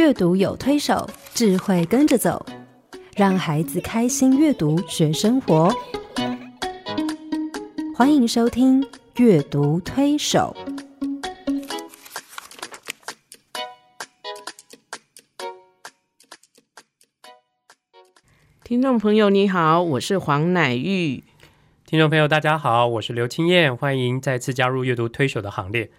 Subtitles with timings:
[0.00, 2.46] 阅读有推手，智慧跟着走，
[3.14, 5.70] 让孩子开心阅读学生活。
[7.94, 8.80] 欢迎收听
[9.16, 10.56] 《阅读推手》。
[18.64, 21.22] 听众朋友，你好，我是黄乃玉。
[21.84, 25.90] 听众朋友，大家好，我是刘青燕，欢迎再次加入阅读推手的行列。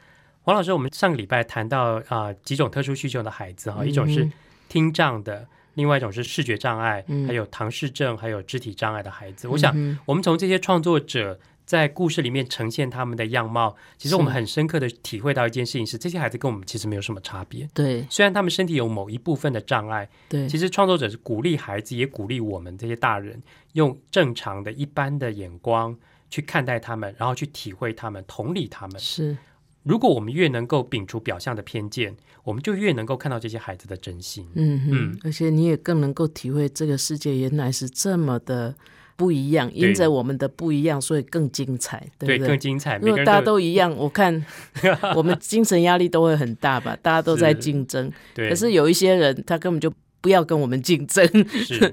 [0.44, 4.28] 黄老师，我们上个礼拜谈到啊几种特殊需求的孩子哈，一种是
[4.68, 9.48] 听障的，另外一种是视觉障碍，还有唐氏症，还有肢体障碍的孩子。
[9.48, 17.70] 我想，我们从这些创作者在故事里面呈现他们的样貌，其实我们很深刻的体会到一件事情是，这些孩子跟我们其实没有什么差别。
[17.72, 23.40] 对，虽然他们身体有某一部分的障碍，对，其实创作者是鼓励孩子，也鼓励我们这些大人
[23.74, 25.96] 用正常的一般的眼光
[26.32, 29.00] 去看待他们，然后去体会他们，同理他们。
[29.00, 29.38] 是。
[29.84, 34.48] 如果我们越能够摒除表象的偏见，我们就越能够看到这些孩子的真心。
[34.54, 38.76] 嗯嗯，而且你也更能够体会这个世界原来是这么的
[39.16, 42.48] 不一样，因着我们的不一样，所以更精彩，对不对？
[42.48, 42.98] 更精彩。
[42.98, 44.44] 如果大家都一样，我看
[45.16, 46.96] 我们精神压力都会很大吧？
[47.02, 49.92] 大家都在竞争，可是有一些人他根本就
[50.22, 51.26] 不要跟我们竞争。
[51.48, 51.92] 是，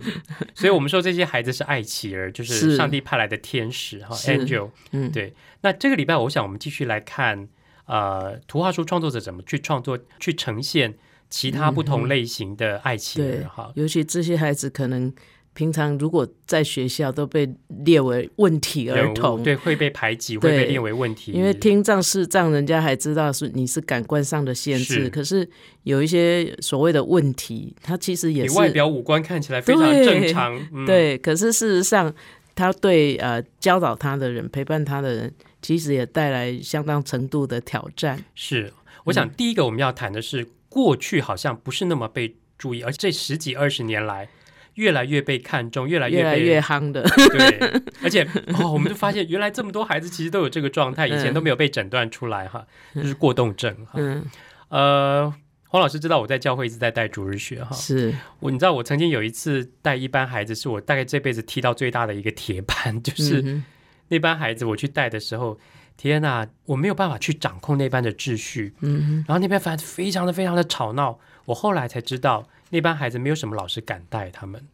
[0.55, 4.71] 所以我们说这些孩子是爱妻儿，就是上帝派来的天使哈，angel。
[4.93, 5.33] 嗯，对。
[5.63, 7.49] 那这个礼拜，我想我们继续来看。
[7.89, 10.95] 呃，图画书创作者怎么去创作、去呈现
[11.31, 13.25] 其他不同类型的爱情？
[13.25, 15.11] 对，哈，尤其这些孩子可能
[15.55, 17.49] 平常如果在学校都被
[17.85, 21.33] 列为问题儿童，对，会被排挤，会被列为问题。
[21.33, 25.49] 因为听障视障，人家还知道是你是感官上的限制，可是
[25.85, 32.15] 有一些所谓的问题，他其实也是外表五官看起来非常正常，对，可是事实上，
[32.59, 35.33] 他对呃教导他的人、陪伴他的人。
[35.61, 38.25] 其实也带来相当程度的挑战。
[38.33, 38.73] 是，
[39.07, 44.29] 我想第一个我们要谈的是，过去好像不是那么被注意，而这十几二十年来，
[44.75, 47.03] 越来越被看重，越来越来越夯的。
[47.03, 48.23] 对，而且
[48.61, 52.65] 哦，我们就发现原来这么多孩子其实都有这个状态，以前都没有被诊断出来哈，
[52.95, 53.95] 就是过动症哈。
[53.95, 54.25] 嗯。
[54.69, 55.35] 呃，
[55.69, 63.63] 黄老师知道我在教会一直在带主日学哈，是我你知道我曾经有一次带一班孩子，是我大概这辈子踢到最大的一个铁板，就是。
[64.11, 65.59] 那班孩子我去带的时候，
[65.99, 68.73] 天哪，我没有办法去掌控那班的秩序。
[68.81, 71.19] 嗯，然后那边反正非常的非常的吵闹。
[71.45, 74.67] 我后来才知道，那班孩子没有什么老师敢带他们，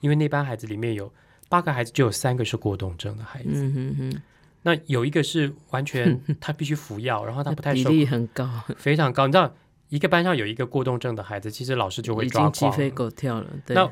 [0.00, 1.10] 因为那班孩子里面有
[1.48, 3.48] 八个孩子，就有三个是过动症的孩子。
[3.54, 4.22] 嗯哼哼。
[4.64, 8.46] 那有一个是完全 他必须服药，然后他不太比例很高，
[8.76, 9.26] 非常高。
[9.26, 9.54] 你知道，
[9.92, 13.46] 一个班上有一个过动症的孩子，其实老师就会抓鸡飞狗跳了。
[13.68, 13.90] 那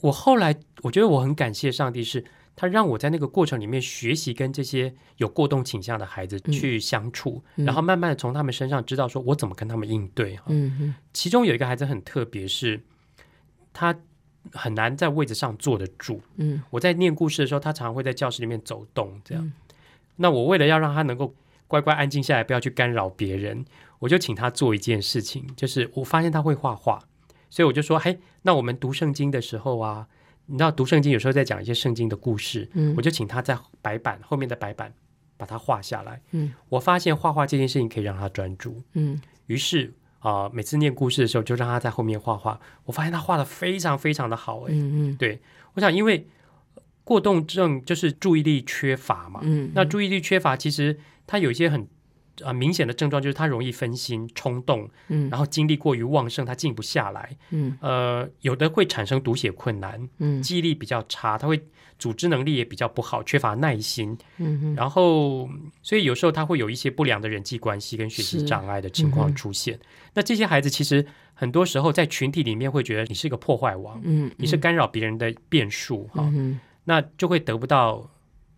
[0.00, 2.24] 我后来我觉得我很感谢上帝是。
[2.60, 10.46] 他让我在那个过程里面学习跟这些有过动倾向的孩子去相处，然后慢慢的从他们身上知道说我怎么跟他们应对哈。
[10.48, 12.82] 嗯其中有一个孩子很特别，是
[13.72, 13.96] 他
[14.50, 16.20] 很难在位置上坐得住。
[16.34, 16.60] 嗯。
[16.70, 19.52] 我在念故事的时候，他常常会在教室里面走动，这样。
[20.16, 21.32] 那我为了要让他能够
[21.68, 23.64] 乖乖安静下来，不要去干扰别人，
[24.00, 26.98] 我就请他做一件事情，就是我发现他会画画，
[27.48, 30.08] 所以我就说：嘿，那我们读圣经的时候啊。
[30.50, 34.90] 你知道读圣经有时候在讲一些圣经的故事，嗯，我就请他在白板后面的白板
[35.36, 45.38] 把它画下来，嗯，我发现画画这件事情可以让他专注，嗯，于是啊，每次念故事的时候就让他在后面画画，我发现他画的非常非常的好，哎，嗯嗯，对，
[45.74, 46.26] 我想因为
[47.04, 51.86] 过动症就是注意力缺乏嘛，嗯，那注意力缺乏其实他有一些很。
[52.44, 61.60] 啊，明显的症状就是他容易分心、冲动，嗯，然后精力过于旺盛，他静不下来，嗯，呃，有的会产生读写困难，嗯，记忆力比较差，他会
[61.98, 65.48] 组织能力也比较不好，缺乏耐心，嗯然后
[65.82, 69.76] 所以有时候他会有一些不良的人际关系跟学习障碍的情况出现。
[70.14, 76.32] 那这些孩子其实很多时候在群体里面会觉得你是一个破坏王，嗯，你是干扰别人的变数，哈，
[76.84, 78.08] 那就会得不到。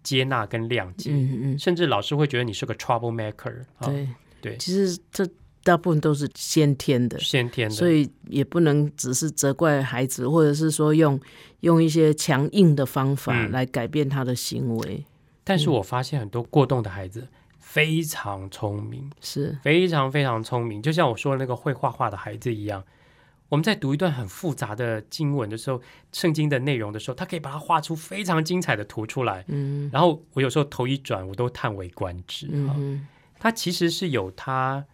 [0.03, 4.09] 接纳跟谅解，嗯嗯，甚至老师会觉得你是个 trouble maker，对。
[4.43, 5.29] 对，其实这
[5.63, 11.21] 大部分都是先天的，先天的，所以也不能只是责怪孩子，或者是说用
[11.61, 15.05] 用一些强硬的方法来改变他的行为。
[15.45, 19.59] 但是我发现很多过动的孩子非常聪明，是。
[19.63, 22.83] 非常非常聪明，就像我说的那个会画画的孩子一样。
[23.51, 25.83] 我们在读一段很复杂的经文的时候，
[26.13, 29.45] 圣经的内容的时候，他可以把它画出非常精彩的图出来。
[29.49, 32.49] 嗯，然后我有时候头一转，我都叹为观止。
[32.51, 33.07] 嗯，
[33.41, 34.87] 他其实是有他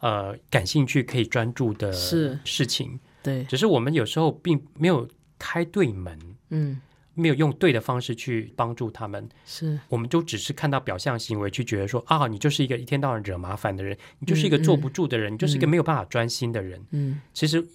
[0.00, 3.00] 呃感兴趣可以专注的事情。
[3.22, 5.08] 对，只是我们有时候并没有
[5.38, 6.18] 开对门。
[6.50, 6.82] 嗯，
[7.14, 9.26] 没有用对的方式去帮助他们。
[9.46, 16.84] 是，我们就只是看到表象行为，去觉得说啊，你就是一个一天到晚惹麻烦的人，你就是一个坐不住的人，你就是一个没有办法专心的人。
[16.90, 17.66] 嗯，其实。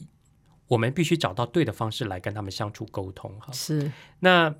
[0.67, 3.51] 我们必须找到对的方式来跟他们相处沟通哈。
[3.51, 4.53] 是那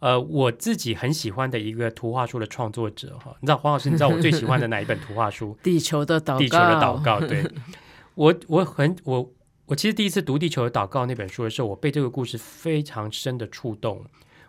[0.00, 5.56] 呃，我自己很喜欢的一个图画书的创作者哈，你知道黄老师，你知道我最喜欢的哪一本图画书？
[5.64, 6.38] 地球的祷告。
[6.38, 7.50] 地球的祷告，对
[8.14, 9.32] 我我很我
[9.66, 14.04] 我其实第一次读《地球的祷告》那本书的时候，我被这个故事非常深的触动。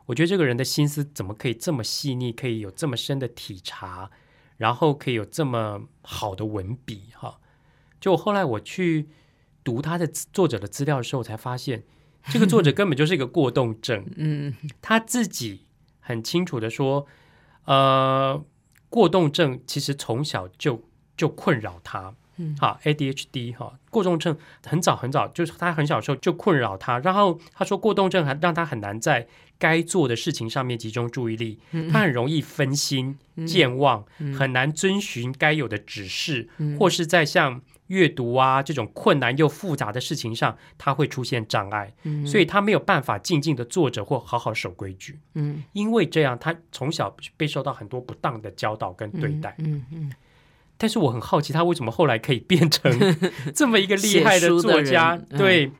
[0.07, 4.11] 我觉得这个人的心思怎么可以这么细腻，可以有这么深的体察，
[4.57, 7.39] 然后可以有这么好的文笔哈。
[8.01, 9.07] 就后来我去
[9.65, 11.83] 读他的作者的资料的时候，才发现。
[12.31, 15.61] 这个作者 根本就是一个过动症，嗯，他自己
[15.99, 17.05] 很清楚的说，
[17.65, 18.43] 呃，
[18.89, 20.83] 过动症其实从小就
[21.15, 24.35] 就困扰他，嗯，好，ADHD 哈，过动症
[24.65, 29.27] 很早很早就是他很小时候就困扰他，然后他说过动症还让他很难在
[29.59, 31.59] 该做的事情上面集中注意力，
[31.91, 34.03] 他很容易分心、健忘，
[34.35, 37.61] 很难遵循该有的指示，或是在像。
[37.87, 41.93] 阅读啊，这种困难又复杂的事情上，他会出现障碍，
[42.25, 45.19] 所以他没有办法静静的坐着或好好守规矩。
[45.33, 49.55] 嗯，因为这样，他从小被受到很多不当的教导跟对待。
[49.59, 50.11] 嗯嗯。
[50.77, 52.91] 但是我很好奇，他为什么后来可以变成
[53.55, 55.15] 这么一个厉害的作家？
[55.37, 55.71] 对。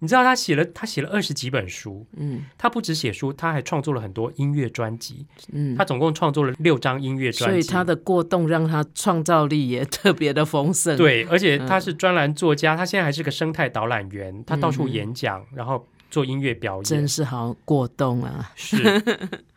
[0.00, 10.96] 你知道他写了他写了二十几本书，嗯，他不止写书，他还创作了很多音乐专辑，嗯，他总共创作了六张音乐专辑，所以他的过动让他创造力也特别的丰盛。
[10.96, 18.50] 对，而且他是专栏作家，他现在还是个生态导览员，他到处演讲，然后做音乐表演，真是好过动啊！
[18.56, 19.02] 是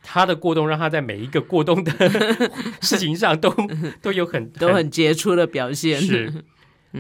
[0.04, 1.92] 他的过动让他在每一个过动的
[2.82, 3.54] 事情上都
[4.02, 6.02] 都有很都很杰出的表现。
[6.02, 6.44] 是。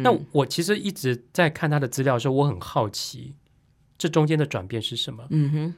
[0.02, 3.36] 那我其实一直在看他的资料的时候，我很好奇
[3.96, 5.24] 这中间的转变是什么。
[5.30, 5.74] 嗯哼，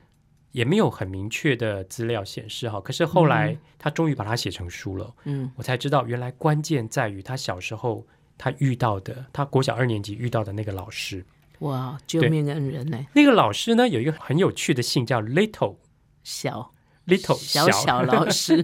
[0.53, 2.79] 也没有很明确的资料显示哈。
[2.79, 5.13] 可是后来他终于把它写成书了。
[5.25, 8.07] 嗯，我才知道原来关键在于他小时候
[8.37, 11.25] 他遇到的，他国小二年级遇到的那个老师。
[11.59, 13.05] 哇，救命恩人呢？
[13.13, 15.75] 那个老师呢，有一个很有趣的姓叫 Little
[16.23, 16.71] 小
[17.05, 18.63] Little 小小老师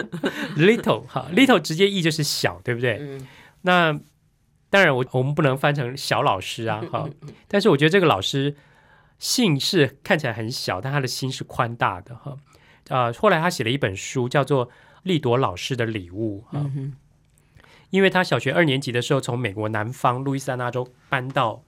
[0.56, 2.96] Little 哈 Little 直接译就是小，对不对？
[2.98, 3.26] 嗯，
[3.60, 4.00] 那。
[4.76, 7.08] 当然，我我们不能翻成小老师啊，哈。
[7.48, 8.54] 但是我觉得这个老师
[9.18, 12.36] 姓是看起来很小，但他的心是宽大的，哈。
[12.88, 14.68] 呃，后来他写了一本书，叫做
[15.02, 16.70] 《利朵老师的礼物》哈。
[17.88, 21.62] 因为他小学二年级的时候，从美国南方路易斯安那州搬到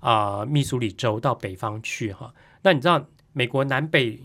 [0.00, 2.32] 啊密苏里州到北方去，哈。
[2.62, 4.22] 那你知道美国南北？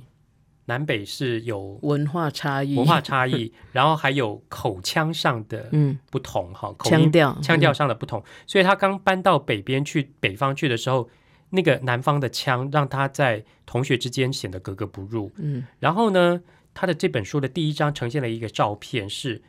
[0.69, 5.67] 南北是有文化差异，文化差异， 然后还有口腔上的
[6.11, 11.09] 不同哈，腔调腔调上的不同，所以他刚搬到北边去北方去的时候，
[11.49, 15.31] 那个南方的腔让他在同学之间显得格格不入。
[15.37, 16.39] 嗯，然后呢，
[16.75, 19.41] 他的这本书的第一章呈现了一个照片，是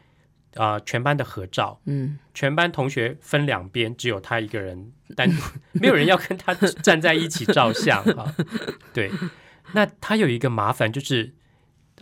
[0.54, 5.42] 啊全班的合照，嗯，全班同学分两边，只有他一个人单独，
[5.78, 8.34] 没有人要跟他站在一起照相哈，
[8.94, 9.10] 对。
[9.72, 11.34] 那他有一个麻烦，就是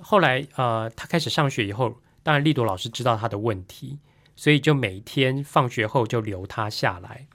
[0.01, 3.99] 后来呃，他开始上学以后，当然丽朵老师知道他的问题，
[4.37, 7.27] 所以就每天放学后就留他下来。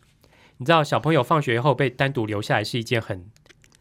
[0.57, 3.25] 你知道，小朋友放学后被单独留下来是一件很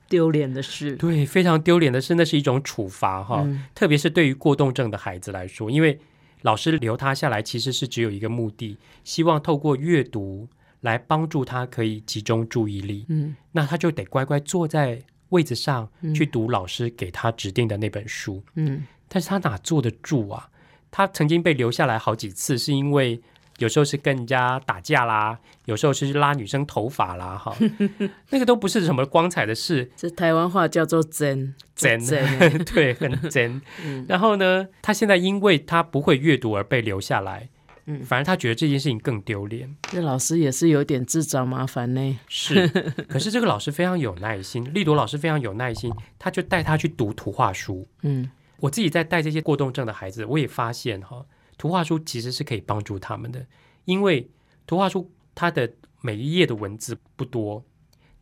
[0.08, 3.46] 丢脸的事，对，非常丢脸的事，那是一种处罚哈。
[3.74, 6.00] 特别是对于过动症的孩子来说，因为
[6.40, 10.48] 老师留他下来，其实是只有一个目的，希望透过阅读
[10.80, 13.06] 来帮助他可以集中注意力。
[13.08, 15.02] 嗯，那他就得乖乖坐在。
[15.32, 20.48] 位子上去读老师给他指定的那本书，嗯，但是他哪坐得住啊？
[20.90, 23.20] 他曾经被留下来好几次，是因为
[23.58, 27.56] 有时候是跟人家打架啦，有时候是拉女生头发啦，哈，
[28.30, 29.90] 那个都不是什么光彩的事。
[29.96, 31.98] 这台湾话叫做真真，
[32.64, 33.60] 对，很真。
[34.06, 37.48] 然后呢，他现在因为他不会阅读而被留下来。
[37.86, 39.76] 嗯，反而他觉得这件事情更丢脸。
[39.82, 42.18] 这老师也是有点自找麻烦呢。
[42.28, 42.68] 是，
[43.08, 47.86] 可是这个老师非常有耐心，丽朵老师非常有耐心，他就带他去读图画书。
[48.02, 51.24] 嗯，我自己在带这些过动症的孩子，我也发现哈，
[51.58, 53.46] 图画书其实是可以帮助他们的，
[53.84, 54.28] 因为
[54.66, 57.64] 图画书它的每一页的文字不多。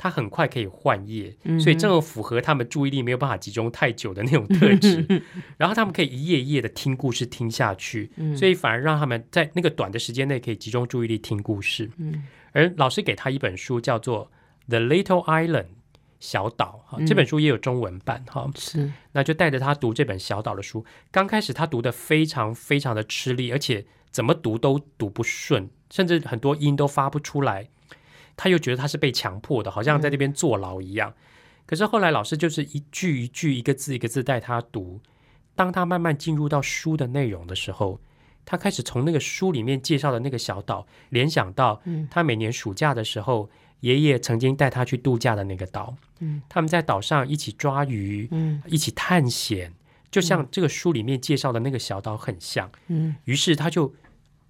[0.02, 5.04] 他很快可以换页，所以正好符合他们注意力没有办法集中太久的那种特质。
[5.58, 11.90] 然后他们可以一页一页的听故事听下去，所以反而让他们在那个短的时间内可以集中注意力听故事。
[12.52, 14.30] 而老师给他一本书，叫做
[14.70, 15.64] 《The Little Island》
[16.18, 18.50] 小岛哈，这本书也有中文版哈。
[18.56, 20.82] 是，那就带着他读这本小岛的书。
[21.10, 27.68] 刚开始他读的非常非常的吃力，而且怎么读都读不顺，甚至很多音都发不出来。
[28.42, 31.12] 他又觉得他是被强迫的，好像在那边坐牢一样。
[31.66, 34.98] 可是后来老师就是一句一句、一个字一个字带他读。
[35.54, 38.00] 当他慢慢进入到书的内容的时候，
[38.46, 45.94] 他开始从那个书里面介绍的那个小岛联想到，他每年暑假的时候爷爷曾经带他去度假的那个岛。
[46.20, 49.70] 嗯，他们在岛上一起抓鱼，嗯一起探险，
[50.10, 52.70] 就像这个书里面介绍的那个小岛很像。
[52.88, 53.92] 嗯于是他就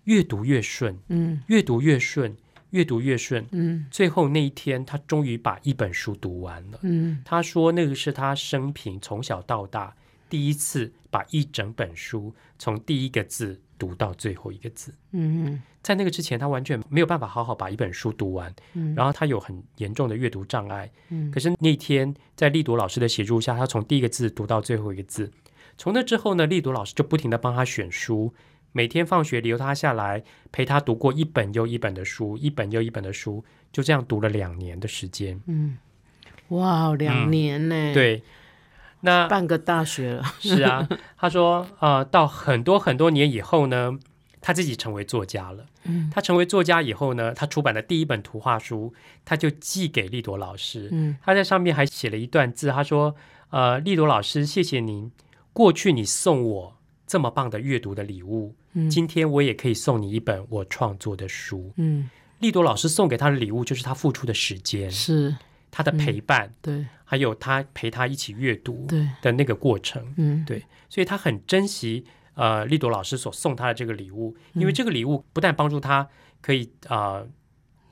[0.05, 2.37] 越读越顺，嗯越读越顺，
[2.71, 3.47] 越读越顺。
[3.53, 6.79] 嗯最后那一天，他终于把一本书读完了。
[6.83, 9.95] 嗯他说，那个是他生平从小到大
[10.29, 14.95] 第一次把一整本书从第一个字读到最后一个字。
[15.13, 20.91] 嗯在那个之前，他完全没有办法好好把一本书读完，嗯然后他有很严重的阅读障碍。
[21.09, 25.33] 嗯可是那天在丽朵老师的协助下，他从第一个字读到最后一个字。
[25.79, 28.35] 从那之后呢，丽朵老师就不停的帮他选书，
[28.73, 30.23] 每天放学留他下来
[30.53, 35.41] 陪他读过一本又一本的书，一本又一本的书，就这样读了两年的时间。
[35.47, 35.79] 嗯，
[36.49, 38.23] 哇，两年呢？，对，
[39.01, 40.23] 那半个大学了。
[40.39, 43.99] 是啊，他说，呃，到很多很多年以后呢，
[44.41, 45.67] 他自己成为作家了。
[45.85, 48.93] 嗯他成为作家以后呢，他出版的第一本图画书，
[49.25, 50.91] 他就寄给丽朵老师。
[50.93, 53.17] 嗯他在上面还写了一段字，他说
[53.49, 55.11] ：“呃，丽朵老师，谢谢您，
[55.55, 58.89] 过去你送我这么棒的阅读的礼物，嗯。
[58.91, 61.73] 今天我也可以送你一本我创作的书。
[61.77, 62.09] 嗯，
[62.39, 65.37] 丽朵老师送给他的礼物就是他付出的时间，是。
[65.73, 66.85] 他的陪伴，对。
[67.05, 70.15] 还有他陪他一起阅读对，的那个过程。
[70.17, 70.45] 嗯。
[70.45, 70.65] 对。
[70.89, 76.09] 所以他很珍惜呃丽朵老师所送他的这个礼物，因嗯为这个礼物不但帮助他
[76.41, 77.25] 可以呃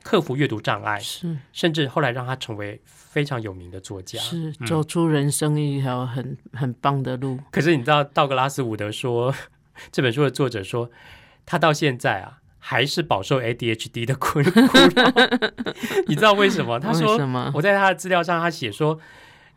[0.03, 1.37] 克服阅读障碍，是。
[1.53, 4.19] 甚至后来让他成为非常有名的作家。
[4.19, 4.67] 是嗯。
[4.67, 7.39] 走出人生一条很很棒的路。
[7.53, 9.33] 可是你知道道格拉斯伍德说，
[9.93, 10.91] 这本书的作者说，
[11.47, 15.13] 他到现在啊还是饱受 ADHD 的困困扰。
[16.09, 16.79] 你知道为什么？
[16.81, 17.19] 他为说？
[17.55, 19.01] 我在他的资料上，他写说。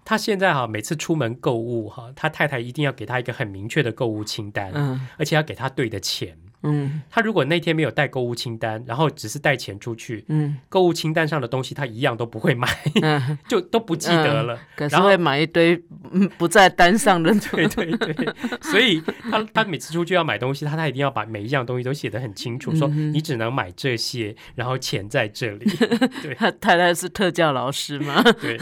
[0.03, 6.35] 他现在哈，每次出门购物哈，他太太一定要给他一个很明确的购物清单，嗯而且要给他对的钱。
[6.63, 12.67] 嗯他如果那天没有带购物清单，然后只是带钱出去，嗯购物清单上的东西他一样都不会买，
[13.01, 14.59] 嗯， 就都不记得了。
[14.75, 17.31] 可是然后会买一堆嗯不在单上的。
[17.51, 25.65] 对对对，所以他他每次出去要买东西，他他一定要把每一样东西都写得很清楚，说你只能买这些，然后钱在这里。
[26.21, 28.21] 对他太太是特教老师吗？
[28.39, 28.57] 对，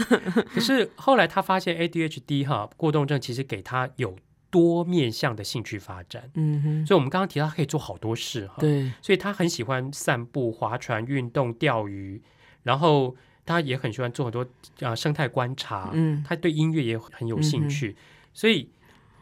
[0.54, 4.16] 可是后来他发现 ADHD 哈过动症其实给他有
[4.50, 8.56] 多面向的兴趣发展，嗯哼，所以我们刚刚提到他可以做好多事哈。
[8.58, 12.20] 对，所以他很喜欢散步、划船、运动、钓鱼，
[12.64, 13.14] 然后
[13.46, 14.46] 他也很喜欢做很多
[14.80, 15.90] 呃生态观察。
[15.92, 16.24] 嗯。
[16.26, 17.96] 他对音乐也很有兴趣，
[18.34, 18.68] 所以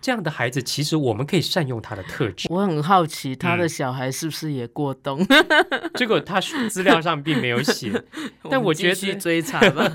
[0.00, 2.46] 这样的孩子，其实我们可以善用他的特质。
[2.50, 5.24] 我很好奇他嗯的小孩是不是也过冬？
[5.94, 7.90] 这个他资料上并没有写，
[8.50, 9.92] 但我觉得追查吧。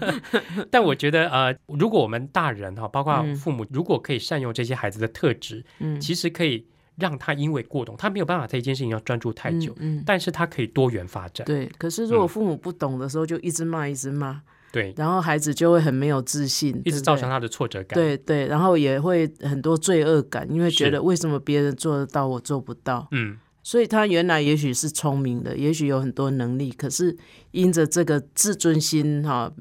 [0.70, 6.66] 但我觉得呃，如果我们大人哈，包括嗯父母，如果可以善用这些孩子的特质，嗯，其实可以
[6.98, 11.46] 让他因为过动，他没有办法在一件事情要专注太久，嗯，嗯但是他可以多元发展。
[11.46, 11.66] 对。
[11.78, 14.42] 可是如果嗯父母不懂的时候，就一直骂，一直骂，
[14.74, 17.94] 对，然后孩子就会很没有自信，一直造成他的挫折感。
[17.94, 23.08] 对对，然后也会很多罪恶感，因为觉得为什么别人做得到，我做不到。
[23.12, 27.16] 嗯，所以他原来也许是聪明的，也许有很多能力，可是
[27.52, 29.54] 因着这个自尊心哈、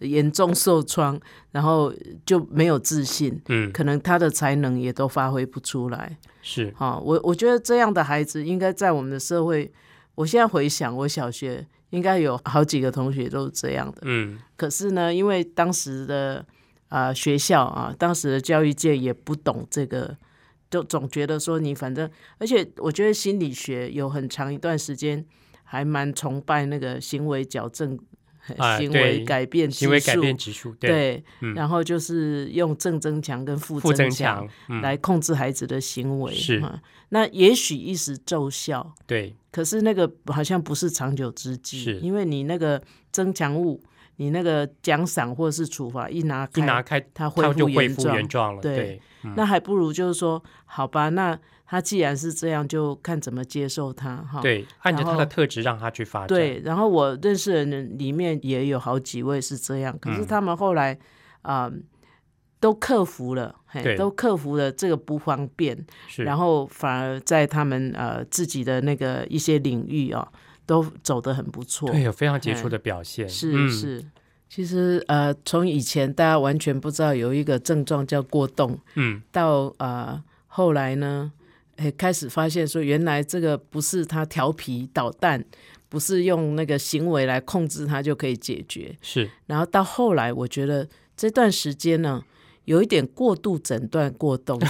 [0.00, 1.16] 严重受创，
[1.52, 1.94] 然后
[2.26, 6.18] 就没有自信，嗯，可能他的才能也都发挥不出来。
[6.42, 9.72] 是，哈、我我觉得这样的孩子应该在我们的社会，
[10.16, 13.98] 我现在回想，我小学应该有好几个同学都是这样的。
[14.02, 16.44] 嗯，可是呢，因为当时的
[16.88, 20.16] 啊、学校啊，当时的教育界也不懂这个，
[20.70, 25.24] 就总觉得说你反正，而且我觉得心理学有很长一段时间
[25.64, 27.98] 还蛮崇拜那个行为矫正、
[28.56, 31.54] 啊 行为改变行为改变指数，对，对，嗯。
[31.54, 34.46] 然后就是用正增强跟负负增强
[34.82, 36.58] 来控制孩子的行为，是。
[36.60, 42.00] 啊那也许一时奏效，对，可是那个好像不是长久之计，是。
[42.00, 43.80] 因为你那个增强物，
[44.16, 49.34] 你那个奖赏或是处罚一拿开，一拿开它恢它就恢复复原状，了，对对，嗯。
[49.36, 54.40] 那还不如就是说，好吧，那他既然是这样，就看怎么接受他哈。
[54.40, 60.26] 对，按着他的特质让他去发展，对，然后我认识的人里面也有好几位是这样，可是嗯。
[60.26, 60.96] 他们后来
[61.42, 61.70] 啊、
[62.58, 65.76] 都克服了，嘿都克服了这个不方便，
[66.18, 70.26] 然后反而在他们呃自己的那个一些领域啊、
[70.66, 71.88] 都走得很不错。
[71.90, 74.04] 对，有非常杰出哎的表现，是、嗯，是，
[74.48, 81.32] 其实呃，从以前大家完全不知道有一个症状叫过动，嗯，到呃后来呢，
[81.76, 85.44] 哎开始发现说，原来这个不是他调皮捣蛋，
[85.88, 88.96] 不是用那个行为来控制他就可以解决。
[89.00, 92.22] 是，然后到后来，我觉得这段时间呢，
[92.66, 94.60] 有一点过度诊断过动，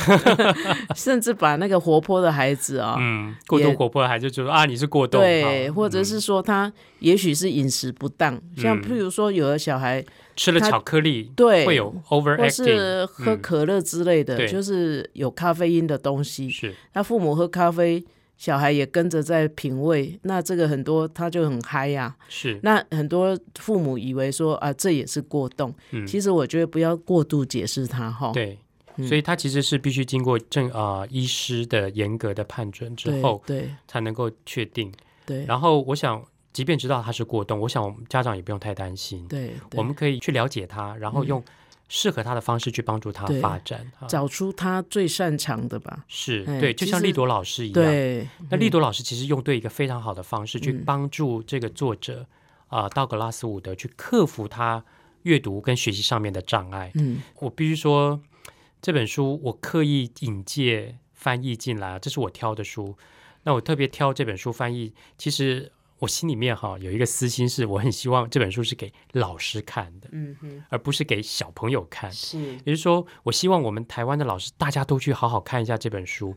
[0.94, 10.04] 甚至把那个活泼的孩子啊、嗯，过度活泼的孩子就说啊，你是过动，对，或者是说他也许是饮食不当，像嗯譬如说有的小孩
[10.36, 13.40] 吃了巧克力，对会有 overacting，是喝嗯。
[13.42, 14.46] 可乐之类的，对。
[14.46, 16.74] 就是有咖啡因的东西，是。
[16.92, 18.04] 他父母喝咖啡，
[18.36, 26.06] 小孩也跟着在品味，那这个很多他就很嗨呀、是，那很多父母以为说啊，这也是过动，嗯。
[26.06, 28.30] 其实我觉得不要过度解释他哈。
[28.32, 28.58] 对。
[28.96, 29.06] 嗯。
[29.08, 34.92] 所以他其实是必须经过正啊、医师的严格的判准之对后，对才能够确定。
[35.24, 35.44] 对。
[35.46, 39.78] 然后我想，即便知道他是过动，我想我们家长也不用太担心，对，对。
[39.78, 41.42] 我们可以去了解他，然后用
[41.88, 43.90] 适合他的方式去帮助他发展。
[43.98, 45.98] 啊找出他最擅长的吧。
[46.00, 52.26] 哎是对，就像丽朵老师一样，对，那丽朵老师其实用对一个非常好的方式去嗯帮助这个作者
[52.68, 54.84] 啊、道格拉斯伍德去克服他
[55.22, 56.90] 阅读跟学习上面的障碍。
[56.94, 58.20] 嗯我必须说，
[58.82, 62.96] 这本书我刻意引介翻译进来，这是我挑的书。
[63.44, 72.12] 那我特别挑这本书翻译，其实我心里面哈有一个私心，是我很希望这本书是给老师看的，嗯哼，而不是给小朋友看。
[72.12, 76.36] 是也就是说，我希望我们台湾的老师大家都去好好看一下这本书。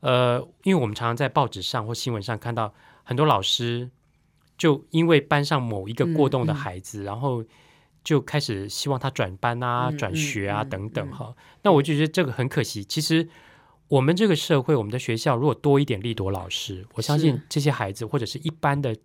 [0.00, 3.90] 呃，因为我们常常在报纸上或新闻上看到很多老师，
[4.56, 7.44] 就因为班上某一个过动的嗯嗯孩子，然后
[8.02, 11.36] 就开始希望他转班啊、嗯转学啊、等等嗯哈。
[11.62, 12.82] 那我就觉得这个很可惜。
[12.82, 13.28] 其实
[13.90, 17.42] 我们这个社会，我们的学校如果多一点利多老师，我相信是。
[17.48, 18.96] 这些孩子或者是一般的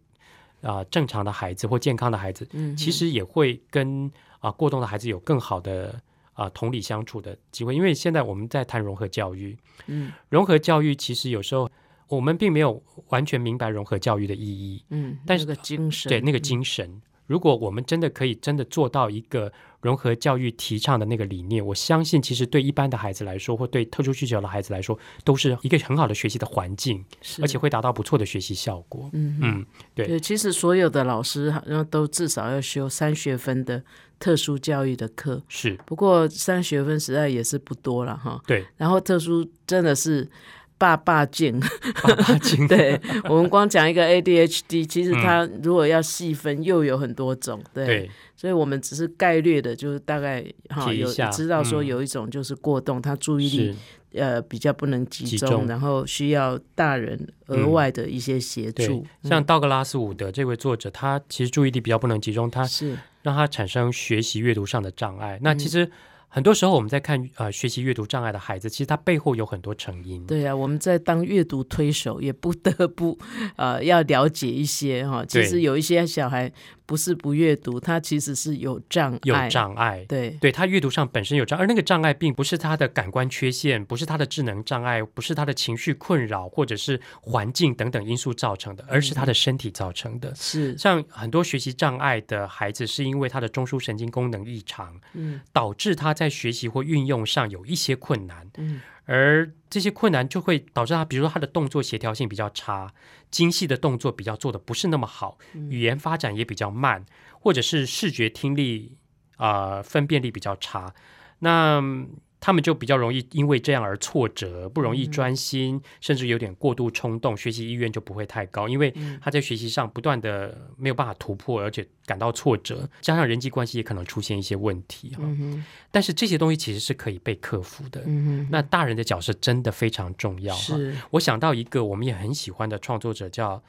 [0.62, 6.00] 啊、正常的孩子或健康的孩子，嗯，其实也会跟啊、过动的孩子有更好的
[6.34, 7.74] 啊、同理相处的机会。
[7.75, 10.12] 因为现在我们在谈融合教育，嗯。
[10.30, 11.68] 融合教育其实有时候
[12.08, 16.42] 我们并没有完全明白融合教育的意义，嗯，但是那个精神，对那个嗯。
[16.44, 17.01] 精神。
[17.27, 19.51] 如果我们真的可以真的做到一个
[19.82, 27.03] 融合教育提倡的那个理念，我相信其实对一般的孩子来说，或对特殊需求的孩子来说，都是一个很好的学习的环境，
[27.41, 29.10] 而且会达到不错的学习效果。
[29.13, 30.08] 嗯嗯，对。
[30.08, 33.83] 对，其实所有的老师好像都至少要修三学分的
[34.20, 35.77] 特殊教育的课，是。
[35.85, 38.42] 不过三学分实在也是不多了哈。
[38.48, 40.29] 对，然后特殊真的是
[40.77, 41.59] 爸爸镜，
[42.03, 42.68] 爸爸镜。
[42.70, 48.11] 对我们光讲一个 ADHD，其实嗯它如果要细分又有很多种，对，对。
[48.35, 51.85] 所以我们只是概略的，就是大概哈有知道说嗯。
[51.85, 53.75] 有一种就是过动，他注意力
[54.14, 55.68] 呃比较不能集中，集中。
[55.68, 62.98] 然后需要大人额外的一些协对助，，像道格拉斯伍德这位作者，他其实注意力比较不能集中，他是。
[63.24, 65.40] 让他产生学习阅读上的障碍。
[65.42, 65.57] 那嗯。
[65.57, 65.90] 其实
[66.36, 70.28] 很多时候我们在看呃学习阅读障碍的孩子，其实他背后有很多成因。
[70.28, 73.18] 对啊，我们在当阅读推手，也不得不
[73.56, 75.24] 呃要了解一些哈。
[75.26, 76.52] 其实有一些小孩
[76.86, 80.06] 不是不阅读，他其实是有障碍，有障碍。
[80.10, 90.36] 对对他阅读上本身有障碍，而那个障碍并不是他的感官缺陷，不是他的智能障碍，不是他的情绪困扰，或者是环境等等因素造成的，而是他的身体造成的。
[90.36, 98.50] 是像很多学习障碍的孩子，是因为他的中枢神经功能异常，嗯导致他在学习或运用上有一些困难。
[98.57, 102.92] 嗯而这些困难就会导致他，比如说他的动作协调性比较差，
[103.29, 105.38] 精细的动作比较做的不是那么好，
[105.70, 107.05] 语言发展也比较慢，
[107.40, 108.98] 或者是视觉听力
[109.38, 110.92] 啊、呃分辨力比较差。
[111.38, 112.09] 那嗯
[112.46, 125.24] 他们就比较容易因为这样而挫折，不容易专心，甚至有点过度冲动，学习意愿就不会太高，因为他在学习上不断的没有办法突破，而且感到挫折，加上人际关系也可能出现一些问题哈。
[125.24, 128.03] 嗯但是这些东西其实是可以被克服的。
[128.05, 130.53] 嗯，那大人的角色真的非常重要。
[130.53, 133.64] 哈，是我想到一个我们也很喜欢的创作者叫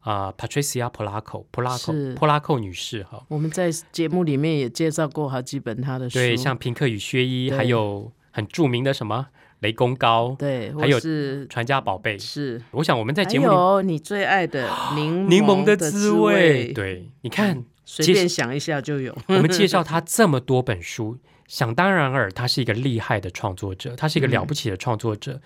[0.00, 3.24] 啊、Patricia Polacco 普拉寇是普拉寇女士哈。
[3.28, 9.28] 我们在节目里面也介绍过好几本她的书，对，像平克与薛伊，对还有很著名的什么
[9.60, 12.18] 雷公高、对，还有或是传家宝贝。
[12.18, 12.60] 是。
[12.72, 19.16] 我想我们在还节目里有你最爱的柠 柠檬的的滋味，，对，你看 随便想一下就有。
[19.28, 25.40] 我们介绍 他这么多本书，想当然尔，他是一个厉害的创作者，他是一个了不起的创作者。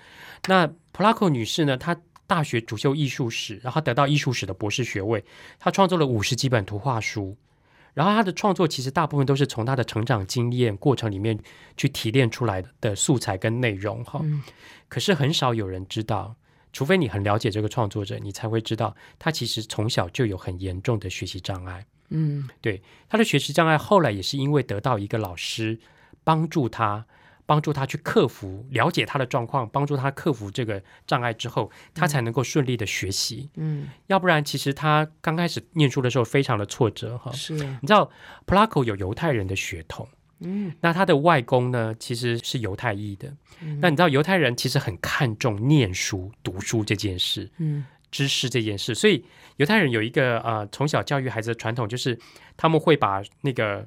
[0.47, 1.77] 那普拉克女士呢？
[1.77, 1.95] 她
[2.27, 5.25] 大学主修艺术史，然后得到艺术史的博士学位，
[5.59, 7.37] 她创作了五十几本图画书。
[7.97, 11.39] 然后他的创作其实大部分都是从他的成长经验过程里面
[11.79, 14.21] 去提炼出来的素材跟内容哈。
[14.23, 14.43] 嗯
[14.87, 16.37] 可是很少有人知道，
[16.75, 21.87] 除非你很了解这个创作者，你才会知道他其实从小就有很严重的学习障碍。
[22.11, 25.81] 嗯对他的学习障碍后来也是因为得到一个老师
[26.23, 27.07] 帮助他，
[27.47, 33.49] 帮助他去克服，了解他的状况，帮助他克服这个障碍之后，他才能够顺利的学习。
[33.55, 37.31] 嗯，要不然，其实他刚开始念书的时候非常的挫折哈。
[37.33, 38.11] 是你知道，
[38.45, 40.09] 普拉 o 有犹太人的血统，
[40.41, 43.33] 嗯，那他的外公呢，其实是犹太裔的。
[43.81, 48.95] 那你知道犹太人其实很看重念书、读书这件事，嗯，知识这件事。
[48.95, 49.25] 所以
[49.57, 52.19] 犹太人有一个呃从小教育孩子的传统，就是
[52.57, 53.87] 他们会把那个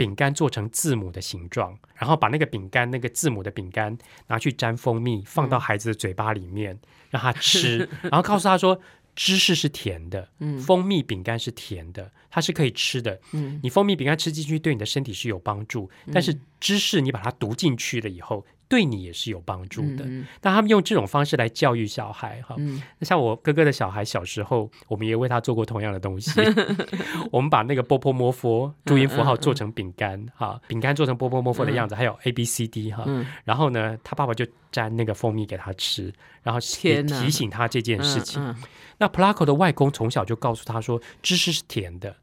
[0.00, 6.78] 饼干做成字母的形状，然后把那个饼干那个字母的饼干拿去沾蜂蜜，放到孩子的嘴巴里面
[7.10, 8.80] 让他吃， 然后告诉他说。
[9.16, 13.20] 芝士是甜的，嗯蜂蜜饼干是甜的，它是可以吃的。
[13.32, 18.46] 嗯你蜂蜜饼干吃进去对你的身体是有帮助，但是芝士你把它读进去了以后。
[18.70, 20.04] 对你也是有帮助的。
[20.42, 22.54] 那他们用这种方式来教育小孩，哈。
[22.56, 26.40] 那像我哥哥的小孩小时候，我们也为他做过同样的东西。
[27.32, 33.04] 我们把那个波波摩佛注音符号做成饼干，哈，饼干做成波波摩佛的样子，还有 A B C D 哈。
[33.42, 36.12] 然后呢，他爸爸就沾那个蜂蜜给他吃，
[36.44, 38.54] 然后也提醒他这件事情。
[38.98, 42.14] 那 Placo 的外公从小就告诉他说，知识是甜的，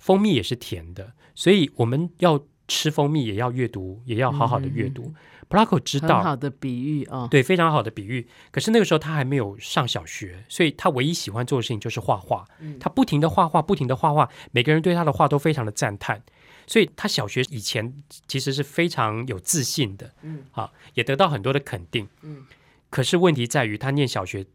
[0.00, 5.14] 蜂蜜也是甜的，所以我们要吃蜂蜜，也要阅读，也要好好的阅读。
[5.48, 8.26] 普拉克知道很好的比喻啊，对，非常好的比喻。
[8.50, 12.46] 可是那个时候他还没有上小学，所以他唯一喜欢做的事情就是画画。
[12.80, 16.22] 他不停的画画，不停的画画，每个人对他的画都非常的赞叹。
[16.66, 17.92] 所以他小学以前
[18.28, 22.46] 其实是非常有自信的，嗯，好，也得到很多的肯定，嗯。
[22.88, 24.46] 可是问题在于，他念小学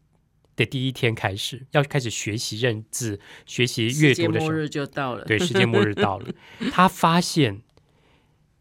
[0.56, 5.24] 的第一天开始，要开始学习认字、学习阅读的时候，末日就到了。
[5.26, 6.26] 对，世界末日到了，
[6.72, 7.60] 他发现。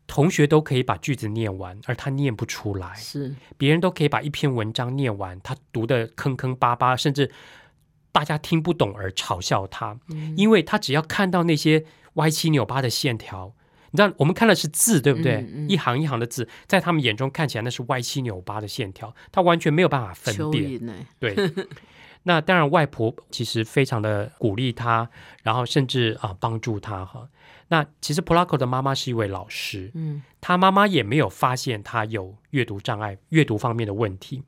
[0.08, 2.96] 同学都可以把句子念完，而他念不出来。
[2.96, 7.30] 是，别人都可以把一篇文章念完，他读的坑坑巴巴，甚至
[8.14, 10.00] 大家听不懂而嘲笑他，
[10.36, 13.54] 因为他只要看到那些歪七扭八的线条，
[13.92, 15.46] 你知道，我们看的是字，对不对？
[15.68, 20.80] 一行一行的字，在他们眼中看起来那是歪七扭八的线条，他完全没有办法分辨。
[21.20, 21.36] 对。
[22.28, 25.10] 那当然，外婆其实非常的鼓励他，
[25.44, 27.26] 然后甚至啊帮助他哈。
[27.70, 34.44] 那其实普拉克的妈妈是一位老师，嗯，他妈妈也没有发现他有阅读障碍、阅读方面的问题。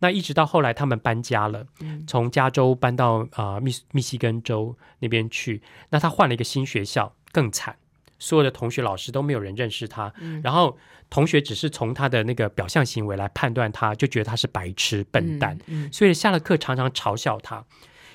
[0.00, 1.64] 那一直到后来他们搬家了，
[2.08, 7.76] 从加州搬到啊密密西根州那边去，那他换了一个新学校，更惨。
[8.22, 10.12] 所有的同学、老师都没有人认识他，
[10.44, 10.78] 然后
[11.10, 15.58] 同学只是从他的那个表象行为来判断他，就觉得他是白痴、笨蛋，
[15.90, 17.64] 所以下了课常常嘲笑他。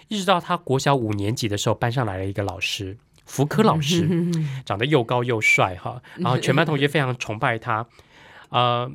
[0.08, 4.08] 一直到他国小五年级的时候，班上来了一个老师，福科老师，
[4.66, 7.86] 长得又高又帅哈，然后全班同学非常崇拜他。
[8.48, 8.90] 呃，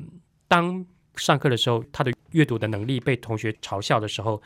[0.47, 0.83] 当
[1.15, 4.41] 上课的时候，他的阅读的能力被同学嘲笑的时候，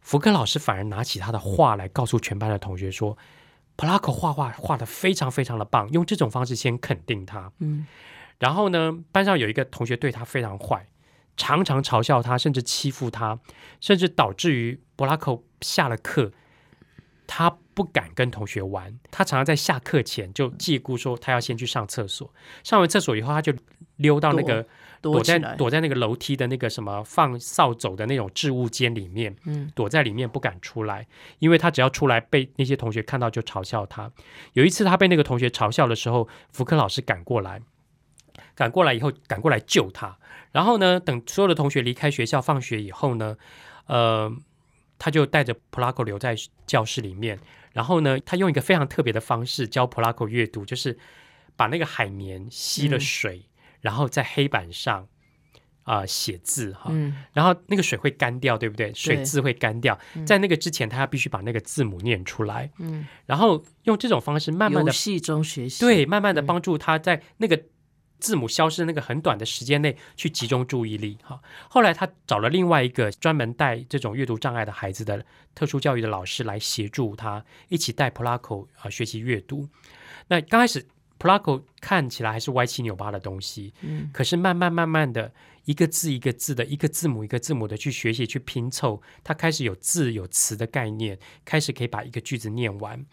[0.00, 3.18] 福科老师反而拿起他的话来告诉全班的同学说。
[3.78, 7.52] 普拉克画画画的非常非常的棒，用这种方式先肯定他。
[7.60, 7.86] 嗯，
[8.40, 10.88] 然后呢，班上有一个同学对他非常坏，
[11.36, 13.38] 常常嘲笑他，甚至欺负他，
[13.80, 16.32] 甚至导致于布拉克下了课，
[17.28, 23.54] 他不敢跟同学玩，他常常在下课前就借故说他要先去上厕所，上完厕所以后他就
[23.96, 24.66] 溜到那个。
[25.00, 31.06] 躲在躲在那个楼梯的那个什么放扫帚的那种置物间里面，嗯，躲在里面不敢出来，
[31.38, 34.10] 因为他只要出来被那些同学看到就嘲笑他。
[34.54, 37.62] 有一次他被那个同学嘲笑的时候，福克老师赶过来，
[38.54, 40.18] 赶过来以后赶过来救他。
[40.50, 43.36] 然后呢，等所有的同学离开学校放学以后呢，
[43.86, 44.32] 呃，
[44.98, 46.34] 他就带着普拉克留在
[46.66, 47.38] 教室里面。
[47.74, 50.98] 然后呢，他用一个非常特别的方式教普拉克阅读，就是
[51.54, 53.44] 把那个海绵吸了水。
[53.80, 55.06] 然后在黑板上
[55.84, 56.92] 啊写字哈，
[57.32, 58.92] 然后那个水会干掉，对不对？
[58.92, 62.70] 水渍会干掉，在那个之前，他要必须把那个字母念出来。
[62.78, 67.58] 嗯，然后用这种方式慢慢的游戏中学习，对，慢慢的帮助他在那个
[68.18, 71.16] 字母消失的那个很短的时间内去集中注意力。
[71.22, 79.68] 哈，后来他找了另外一个专门带这种阅读障碍的孩子的特殊教育的老师来协助他一起带普拉口啊学习阅读。
[80.26, 80.86] 那刚开始。
[81.18, 85.32] 普拉克看起来还是歪七扭八的东西，嗯，可是慢慢慢慢的
[85.64, 93.04] 一个字一个字的，一个字母一个字母的去学习去拼凑，他开始有字有词的概念，开始可以把一个句子念完。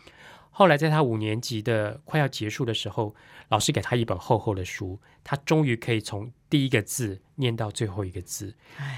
[0.51, 3.13] 后来在他五年级的快要结束的时候，
[3.49, 8.55] 老师给他一本厚厚的书，他终于可以从第一个字念到最后一个字。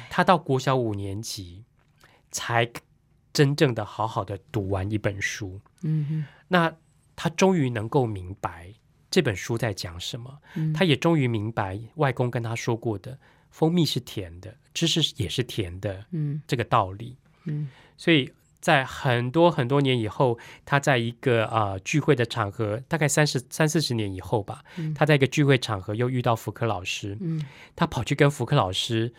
[0.10, 1.64] 他到国小五年级
[2.30, 2.70] 才
[3.34, 5.60] 真正的好好的读完一本书。
[5.82, 6.76] 嗯哼，那
[7.16, 8.74] 他终于能够明白。
[9.18, 10.38] 这本书在讲什么？
[10.76, 13.18] 他也终于明白外公跟他说过的
[13.50, 17.18] “蜂蜜是甜的，知识也是甜的”嗯，这个道理。
[17.46, 27.18] 嗯，所以在很多很多年以后，他在一个啊聚会的场合，大概三十三四十年以后吧，他在一个聚会场合又遇到福克老师。
[27.20, 27.44] 嗯，
[27.76, 29.12] 他跑去跟福克老师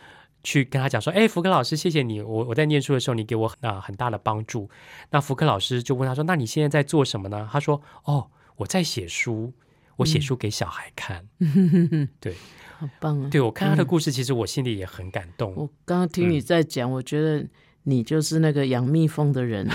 [0.45, 4.71] 去跟他讲说：“哎，福克老师，谢谢你，我我在念书的时候，你给我啊很大的帮助。”
[5.11, 9.53] 那福克老师就问他说：“那你现在在做什么呢？”他说：“哦，我在写书。”
[9.99, 11.25] 我写书给小孩看。
[12.19, 12.35] 对，
[12.79, 13.29] 好棒啊！
[13.31, 15.53] 对我看他的故事，其实我心里也很感动。
[15.55, 17.47] 我刚刚听你在讲，我觉得
[17.83, 19.67] 你就是那个养蜜蜂的人，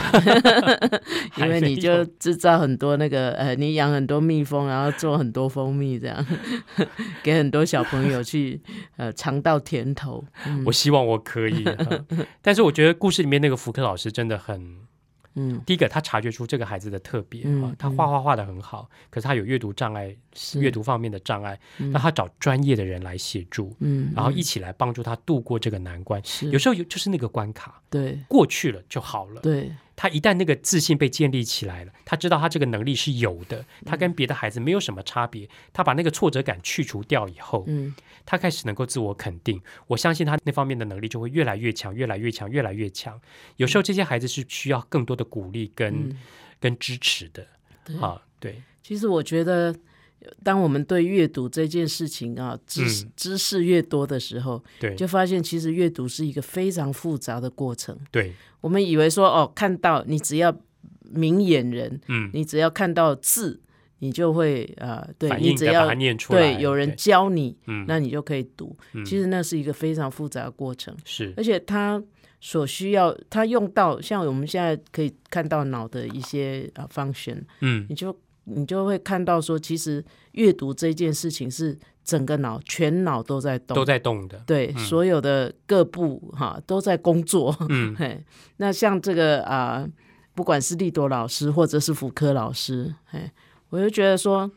[1.37, 6.25] 因为你就制造很多那个呃，你养很多蜜蜂，然后做很多蜂蜜，这样
[7.21, 8.61] 给很多小朋友去
[8.97, 10.23] 呃尝到甜头。
[10.65, 11.65] 我希望我可以，
[12.41, 14.83] 但是我觉得故事里面那个福克老师真的很。
[15.35, 20.15] 嗯，第一个他察觉出这个孩子的特别啊，他画画画的很好，可是他有阅读障碍，
[20.55, 26.21] 阅读方面的障碍，那他找专业的人来协助，嗯，然后一起来帮助他度过这个难关。
[26.51, 29.71] 有时候有就是那个关卡，对，过去了就好了，对。
[30.03, 35.47] 他一旦那个自信被建立起来了，他知道他这个能力是有的，他跟别的孩子没有什么差别。
[35.71, 39.61] 他把那个挫折感去除掉以后，嗯，他开始能够自我肯定。
[39.87, 43.17] 我相信他那方面的能力就会越来越强，越来越强，越来越强。
[43.55, 46.13] 有时候这些孩子是需要更多的鼓励跟
[46.59, 47.47] 跟支持的。
[48.01, 48.61] 啊，对。
[48.81, 49.73] 其实我觉得。
[50.43, 57.97] 当我们对阅读这件事情啊，知识知识越多的时候，对，就发现其实阅读是一个非常复杂的过程。
[58.11, 60.55] 对，我们以为说哦，看到你只要
[61.01, 63.59] 明眼人，嗯，你只要看到字，
[63.99, 65.93] 你就会啊，对你只要
[66.29, 68.75] 对有人教你，嗯，那你就可以读。
[69.05, 72.01] 其实那是一个非常复杂的过程，是，而且它
[72.39, 78.15] 所需要，它用到像我们现在可以看到脑的一些啊 function，嗯，你就。
[78.45, 80.03] 你就会看到说，其实
[80.33, 84.43] 阅读这件事情是整个脑全脑都在动，都在动的。
[84.45, 87.55] 对，所有的各部哈都在工作。
[87.69, 88.21] 嗯， 嘿，
[88.57, 89.87] 那像这个啊，
[90.35, 93.31] 不管是利多老师或者是福科老师，嘿，
[93.69, 94.51] 我就觉得说，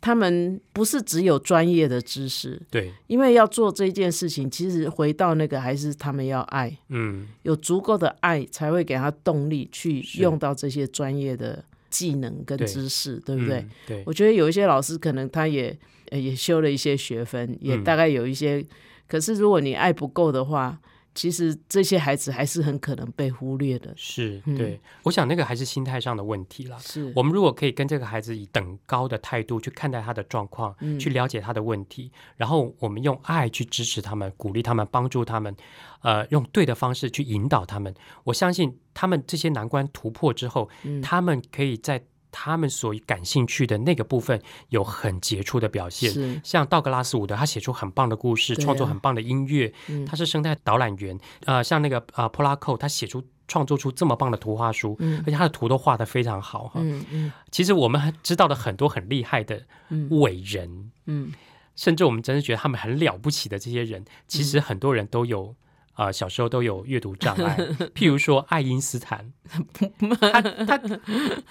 [0.00, 11.64] 他们不是只有专业的知识，对，因为要做这件事情，其实回到那个还是他们要爱，嗯，有足够的爱才会给他动力去用到这些专业的。
[11.90, 13.66] 技能跟知识，对不对？
[13.86, 15.76] 对，我觉得有一些老师可能他也
[16.10, 18.64] 也修了一些学分，也大概有一些。
[19.08, 20.80] 可是如果你爱不够的话，
[21.16, 23.92] 其实这些孩子还是很可能被忽略的。
[23.96, 26.78] 是对，我想那个还是心态上的问题了。
[26.78, 35.56] 是我们如果可以跟这个孩子以等高的态度去看待他的状况，去了解他的问题，然后我们用爱去支持他们、鼓励他们、帮助他们，
[36.02, 37.92] 呃，用对的方式去引导他们。
[38.22, 40.68] 我相信他们这些难关突破之后，
[41.02, 42.04] 他们可以在。
[42.38, 49.72] 他们所感兴趣的那个部分有很杰出的表现，像道格拉斯伍德，他写出很棒的故事，创作很棒的音乐，
[50.06, 51.18] 他是生态导览员。
[51.46, 56.72] 呃，像那个啊，普拉寇，他写出创作出这么棒的图画书，而且他的图都画的非常好哈。
[56.74, 59.62] 嗯嗯，其实我们知道的很多很厉害的
[60.10, 61.32] 伟人，嗯，
[61.74, 65.56] 甚至我们真的觉得他们很了不起的这些人，其实很多人都有。
[65.96, 67.56] 啊，小时候都有阅读障碍，
[67.96, 69.32] 譬如说爱因斯坦，
[70.20, 70.80] 他他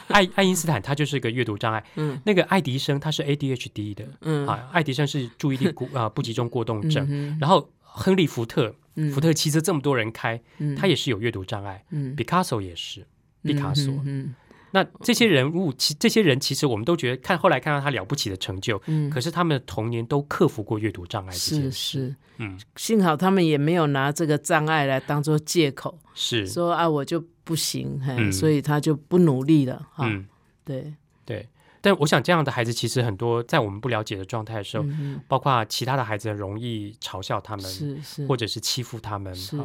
[0.08, 1.84] 爱爱因斯坦他就是一个阅读障碍。
[1.96, 7.38] 嗯，那个爱迪生他是 ADHD 的，嗯啊，爱迪生是注意力过啊不集中过动症。
[7.40, 8.74] 然后亨利福特，
[9.14, 10.40] 福特汽车这么多人开，
[10.78, 11.84] 他也是有阅读障碍。
[11.90, 13.06] 嗯，毕卡索也是，
[13.42, 13.94] 毕卡索。
[14.06, 14.34] 嗯。
[14.76, 26.46] 那这些人物，其这些人其实我们都觉得看后来看到他了不起的成就，嗯，可是他们的童年都克服过阅读障碍，是是，嗯，幸好他们也没有拿这个障碍来当做借口，是。
[26.46, 30.28] 说啊我就不行，嘿，所以他就不努力了，嗯，
[30.66, 30.94] 对。
[31.24, 31.48] 对，
[31.80, 34.86] 但我想这样的孩子其实很多，在我们不了解的状态的时候，
[35.30, 39.58] 包括其他的孩子容易嘲笑他们，是是，或者是欺负他们，是，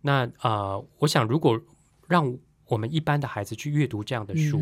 [0.00, 1.60] 那啊，我想如果
[2.08, 2.36] 让。
[2.68, 4.60] 我们一般的孩子去阅读这样的书，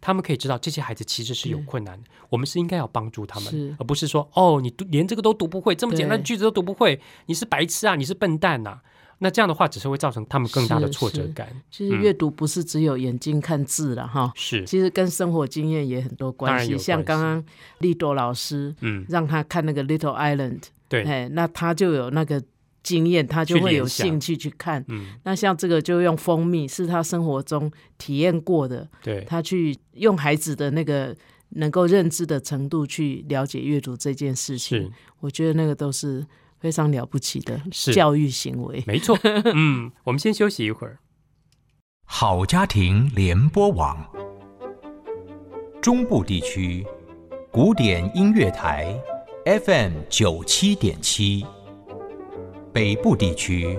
[0.00, 2.08] 他们可以知道这些孩子其实是有困难的。
[2.28, 8.80] 我们是应该要帮助他们，而不是说哦，你连这个都读不会，这么简单的句子都读不会，你是白痴啊，你是笨蛋呐。
[9.18, 11.48] 那这样的话，只是会造成他们更大的挫折感。
[11.70, 16.78] 其实阅读不是只有眼睛看字了哈，是，其实跟生活经验也很多关系。
[16.78, 17.44] 像刚刚
[17.80, 22.42] 利多老师，嗯，让他看那个 Little Island，对，哎，那他就有那个。
[22.82, 24.84] 经验，他就会有兴趣去看。
[24.88, 28.88] 嗯，那像这个就用蜂蜜，是他生活中体验过的。
[29.02, 31.14] 对，他去用孩子的那个
[31.50, 34.90] 能够认知的程度去了解阅读这件事情。
[35.20, 36.26] 我觉得那个都是
[36.58, 37.60] 非常了不起的
[37.92, 38.82] 教育行为。
[38.86, 39.18] 没错。
[39.54, 40.98] 嗯，我们先休息一会儿。
[42.04, 44.04] 好家庭联播网，
[45.80, 46.84] 中部地区
[47.52, 48.98] 古典音乐台
[49.44, 51.44] ，FM 九七点七。
[52.72, 53.76] 北部地区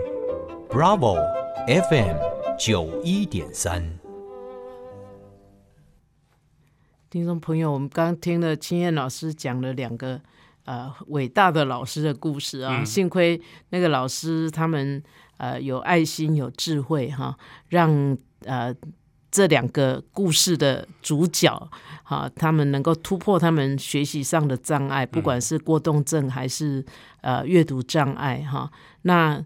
[0.70, 1.16] ，Bravo
[1.66, 2.18] FM
[2.60, 3.82] 九一点三。
[7.10, 10.20] 听众朋友，我们刚听了青燕老师讲了两个
[10.66, 15.02] 呃伟大的老师的故事啊，幸亏那个老师他们
[15.38, 17.38] 呃有爱心有智慧哈，
[17.70, 18.76] 让呃
[19.32, 21.70] 这两个故事的主角，
[22.04, 26.86] 哈，他们能够突破他们学习上的障碍，不管是过动症还是
[27.22, 28.70] 呃阅读障碍，哈，
[29.04, 29.42] 那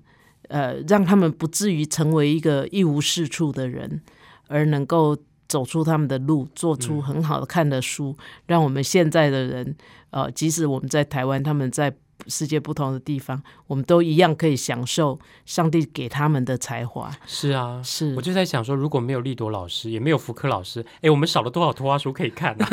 [0.50, 4.02] 呃让他们不至于成为一个一无是处的人，
[4.48, 5.16] 而能够
[5.48, 8.18] 走出他们的路，做出很好的看的书，
[8.48, 9.76] 让我们现在的人，
[10.10, 11.96] 呃，即使我们在台湾，他们在。
[12.28, 17.12] 世界不同的地方，我们都一样可以享受上帝给他们的才华。
[17.26, 22.66] 是啊，是我就在想说，如果没有利多老师，也没有福柯老师，哎，我们少了多少图画书可以看呢？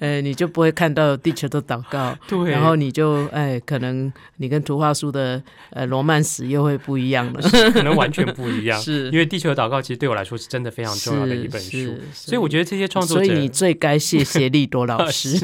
[0.00, 7.40] 呃， 你就不会看到地球的祷告， 对，然后你就哎，可能你跟图画书的呃罗曼史又会不一样了，
[7.72, 8.80] 可能完全不一样。
[8.82, 15.36] 是因为地球的祷告其实对我来说是真的非常重要的一本书，所以我觉得这些创作者，所以你最该谢谢利多老师。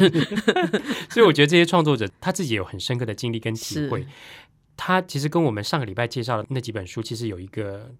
[1.10, 3.12] 所以我觉得这些创作者他自己有很深刻的。
[3.22, 4.04] 经历跟体会，
[4.76, 7.94] 他其实跟我们上个礼拜介绍的那几本书，其实有一个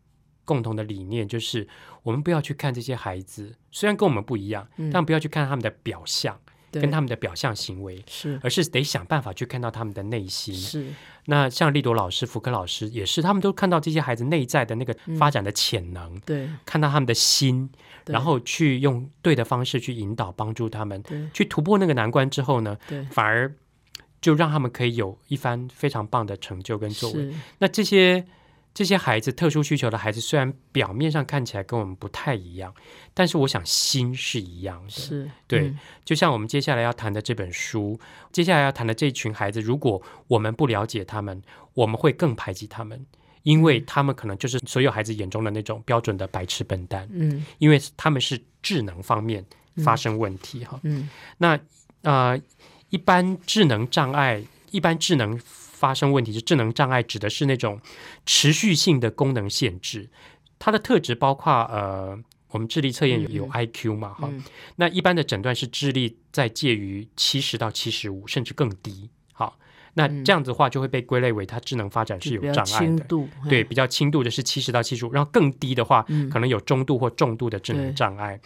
[0.44, 1.68] 共同的理念，就是
[2.02, 6.36] 我们不要去看这些孩子，虽然跟我们不一样，但不要去看他们的表象，
[6.72, 10.52] 跟他们的表象行为，是，而是得想办法去看到他们的内心。
[10.52, 10.88] 是，
[11.26, 17.70] 那像丽朵老师、福克老师也是，他们都看到这些孩子内在的那个发展的潜能，对，看到他们的心，
[18.06, 21.00] 然后去用对的方式去引导、帮助他们，
[21.32, 23.54] 去突破那个难关之后呢，对，反而。
[24.22, 27.34] 就让他们可以有一番非常棒的成就跟作为。
[27.58, 28.24] 那这些
[28.72, 32.72] 这些孩子，特殊需求的孩子，虽然表面上看起来跟我们不太一样，
[33.12, 34.90] 但是我想心是一样的。
[34.90, 41.42] 是对，就像我们接下来要谈的这本书，接下来要谈的这群孩子，如果我们不了解他们，
[41.74, 43.04] 我们会更排挤他们，
[43.42, 47.06] 因为他们可能就是所有孩子眼中的那种标准的白痴笨蛋。
[47.12, 49.44] 嗯，因为他们是智能方面
[49.84, 50.78] 发生问题哈。
[50.84, 51.58] 嗯，那
[52.04, 52.38] 啊。
[52.92, 57.80] 一般智能障碍，一般智能发生问题，是智能障碍指的是那种
[58.26, 60.10] 持续性的功能限制。
[60.58, 62.18] 它的特质包括呃，
[62.50, 64.30] 我们智力测验有有 I Q 嘛，哈。
[64.76, 69.08] 那一般的诊断是智力在介于七十到七十五，甚至更低。
[69.32, 69.56] 好，
[69.94, 73.06] 那这样子的话就会被归类为它智能发展是有障碍的。
[73.48, 78.38] 对，比较轻度的是七十到七十五，然后更低的话，可能有中度或重度的智能障碍。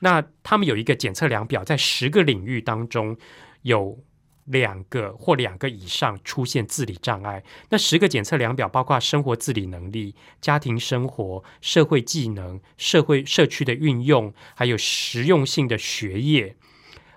[0.00, 3.16] 那他们有一个检测量表，在十个领域当中。
[3.64, 3.98] 有
[4.44, 16.56] 两个或两个以上出现自理障碍，那十个检测量表包括生活自理能力、家庭生活、社会技能、社会社区的运用，还有实用性的学业。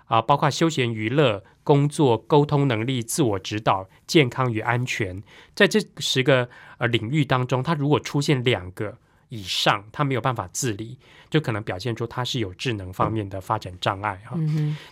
[0.06, 5.22] 啊，包括休闲娱乐、工作、沟通能力、自我指导、健康与安全，
[5.54, 8.98] 在这十个呃领域当中，它如果出现两个
[9.30, 10.98] 以上，他没有办法自理。
[11.30, 14.40] 就可能表现出他是有智能方面的发展障碍哈。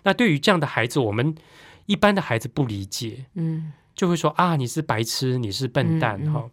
[0.03, 1.33] 那对于这样的孩子，我们
[1.85, 6.49] 一般的孩子不理解，嗯，就会说啊，你是白痴，你是笨蛋哈，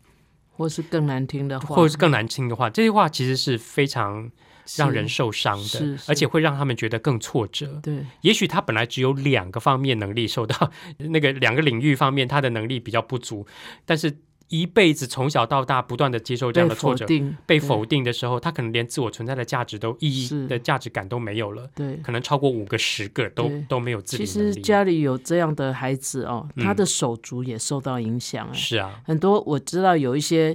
[0.52, 4.30] 或是更难听的话，或者是更难听的话，这些话其实是非常
[4.76, 7.80] 让人受伤的，而且会让他们觉得更挫折。
[7.82, 10.70] 对，也许他本来只有两个方面能力受到
[11.10, 13.44] 那个两个领域方面他的能力比较不足，
[13.84, 14.18] 但是。
[14.52, 17.06] 一辈子从小到大不断的接受这样的挫折，
[17.46, 21.66] 被否定的时候，他可能连自我存在的价值都意义的价值感都没有了。
[21.74, 24.26] 对，可能超过五个、十个都都没有自己。
[24.26, 28.52] 其实家里有这样的孩子哦，他的手足也受到影响。
[28.52, 30.54] 是啊，很多我知道有一些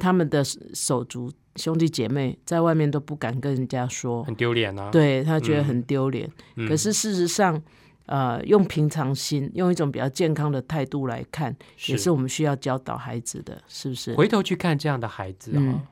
[0.00, 0.42] 他们的
[0.74, 4.90] 手足兄弟姐妹在外面都不敢跟人家说，很丢脸啊。
[4.90, 6.28] 对他觉得很丢脸，
[6.68, 7.62] 可是事实上。
[8.06, 11.54] 呃，用平常心，用一种比较健康的态度来看，
[11.86, 14.14] 也是我们需要教导孩子的，是不是？
[14.14, 15.88] 回头去看这样的孩子啊，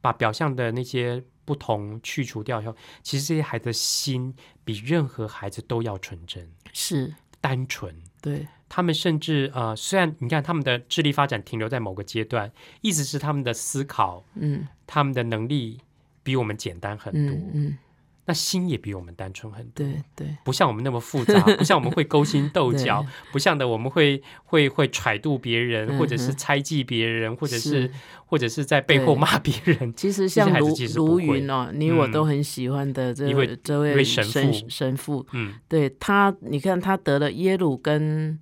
[0.00, 4.34] 把表象的那些不同去除掉以后，其实这些孩子的心
[4.64, 7.14] 比任何孩子都要纯真，是。
[7.40, 7.94] 单纯。
[8.20, 8.46] 对。
[8.66, 15.78] 他们，甚至呃，虽然你看他们的智力发展停留在某个阶段，意思是他们的思考，嗯，他们的能力
[16.24, 17.78] 比我们简单很多，嗯。
[18.26, 27.90] 那心也比我们单纯很多，对对，不像我们那么复杂，不像我们会勾心 斗角，不像的我们会会会揣度别人，或者是猜忌别人，或者是
[28.24, 29.92] 或者是在背后骂别人。
[29.94, 38.38] 其实像卢卢云哦，你我都很喜欢的这位这位神父神父，嗯，对他，你看他得了耶鲁跟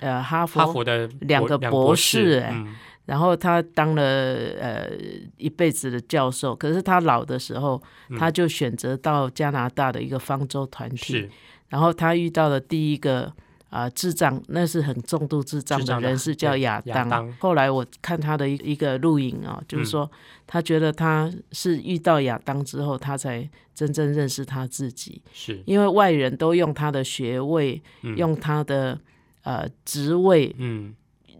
[0.00, 2.64] 呃哈佛哈佛的两个博士，哎。
[3.04, 4.90] 然后他当了呃
[5.36, 7.82] 一辈子的教授，可是他老的时候，
[8.16, 11.28] 他就选择到加拿大的一个方舟团体。
[11.68, 13.32] 然后他遇到了第一个
[13.70, 17.32] 啊智障，那是很重度智障的人，是叫亚当。
[17.40, 20.08] 后来我看他的一一个录影啊，就是说
[20.46, 25.20] 他觉得他是遇到亚当之后，他才真正认识他自己。
[25.32, 27.82] 是因为外人都用他的学位，
[28.16, 29.00] 用他的
[29.42, 30.94] 呃职位，嗯。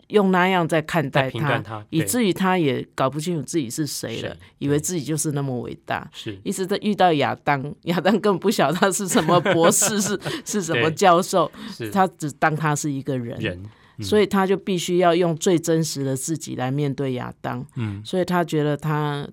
[0.08, 6.06] 用那样在看待他以至于他也搞不清楚自己是谁了，以为自己就是那么伟大。
[6.12, 6.38] 是。
[6.44, 11.50] 一直在遇到亚当， 亚当根本不晓得他是什么博士， 是是什么教授，
[11.92, 13.62] 他只当他是一个人，人，
[14.00, 17.64] 所以他就必须要用最真实的自己来面对亚当。
[17.76, 19.26] 嗯，所以他觉得他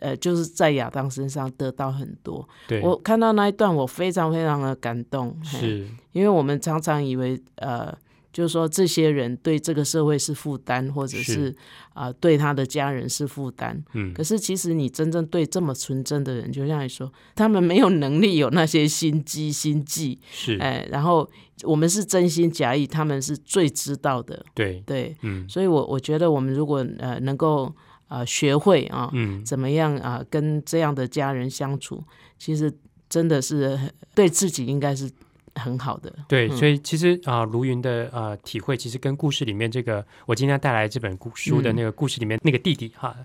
[0.00, 2.46] 呃，就是在亚当身上得到很多。
[2.66, 5.86] 对，我看到那一段，我非常非常的感动，是。
[6.12, 7.96] 因为我们常常以为呃。
[8.34, 11.56] 就是说，这些人对这个社会是负担，或者是是
[11.92, 13.80] 啊、对他的家人是负担。
[13.92, 21.30] 嗯可是其实你真正对这么纯真的人，就像你说，他们没有能力有那些心机心计，是，哎，然后
[21.62, 25.14] 我们是真心假意，他们是最知道的，对，对。
[25.22, 27.72] 嗯所以我我觉得我们如果呃能够
[28.08, 32.02] 呃学会啊，嗯，怎么样啊、跟这样的家人相处，
[32.36, 32.72] 其实
[33.08, 33.78] 真的是
[34.12, 35.08] 对自己应该是
[35.54, 36.12] 很好的。
[36.28, 43.16] 对，所以其实啊，卢云的呃体会，其实跟故事里面这个我今天带来这本故书的那个故事里面那个弟弟哈，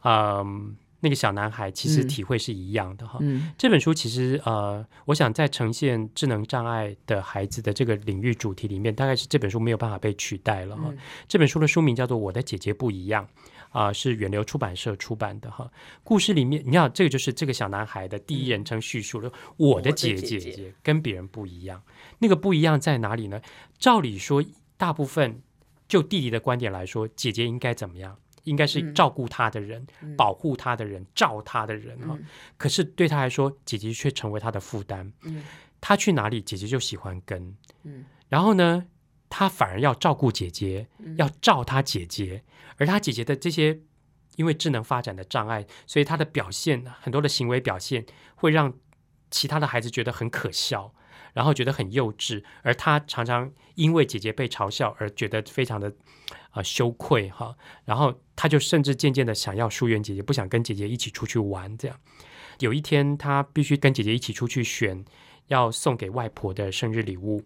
[0.00, 0.44] 啊、
[1.00, 3.18] 那个小男孩，其实嗯体会是一样的哈。
[3.20, 10.84] 嗯这本书其实呃，我想在呈现智能障碍的孩子的这个领域主题里面，大概是这本书没有办法被取代了哈。
[10.90, 13.24] 嗯这本书的书名叫做《我的姐姐不一样》。
[13.70, 15.70] 啊、是远流出版社出版的哈。
[16.02, 21.82] 故事里面，你看，这个就是这个小男孩的第一人称叙述了，我的姐姐跟别人不一样。
[22.18, 23.40] 那个不一样在哪里呢？
[23.78, 24.44] 照理说，
[24.76, 25.42] 大部分
[25.86, 28.16] 就弟弟的观点来说，姐姐应该怎么样？
[28.44, 32.18] 应该是照顾他的人、保护他的人、照他的人哈。
[32.56, 35.12] 可是对他来说，姐姐却成为他的负担。
[35.22, 35.44] 嗯
[35.80, 37.54] 他去哪里，姐姐就喜欢跟。
[37.84, 38.86] 嗯然后呢，
[39.28, 40.88] 他反而要照顾姐姐，
[41.18, 42.42] 要照他姐姐，
[42.78, 43.80] 而他姐姐的这些
[44.36, 48.06] 因为智能发展的障碍，所以他的表现很多的行为表现
[48.36, 48.72] 会让
[49.30, 50.94] 其他的孩子觉得很可笑，
[51.34, 55.92] 然后觉得很幼稚，而他常常因为姐姐被嘲笑而觉得非常的
[56.52, 61.98] 呃羞愧哈，然后他就甚至渐渐的想要疏远姐姐，不想跟姐姐一起出去玩这样。
[62.60, 65.04] 有一天，他必须跟姐姐一起出去选
[65.48, 67.44] 要送给外婆的生日礼物。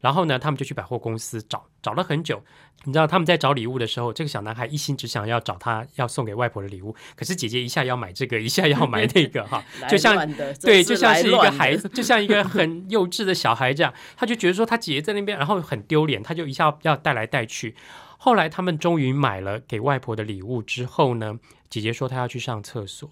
[0.00, 2.42] 然后呢，他们就去百货公司找，找了很久。
[2.84, 10.16] 你知道他们在找礼物的时候，这个小男孩一心只想要找他要送给外婆的礼物，可是姐姐一下要买这个，一下要买那个，哈， 就像
[10.62, 17.76] 对，就像是一个孩子，就像一个很幼稚的小孩这样，他就觉得说他姐姐在那边，然后很丢脸，他就一下要带来带去。
[18.16, 21.38] 后来他们终于买了给外婆的礼物之后呢，
[21.68, 23.10] 姐姐说她要去上厕所，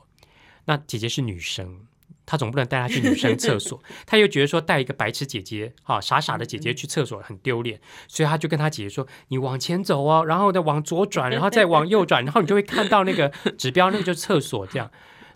[0.64, 1.80] 那姐姐是女生。
[2.30, 14.90] 她总不能带她去女生厕所， 他又觉得说带一个白痴姐姐，哈、傻傻的姐姐去厕所很丢脸，所以他就跟她姐姐说：“你往前走哦，然后再往左转，然后再往右转，然后你就会看到那个指标，那个就是厕所。”这样，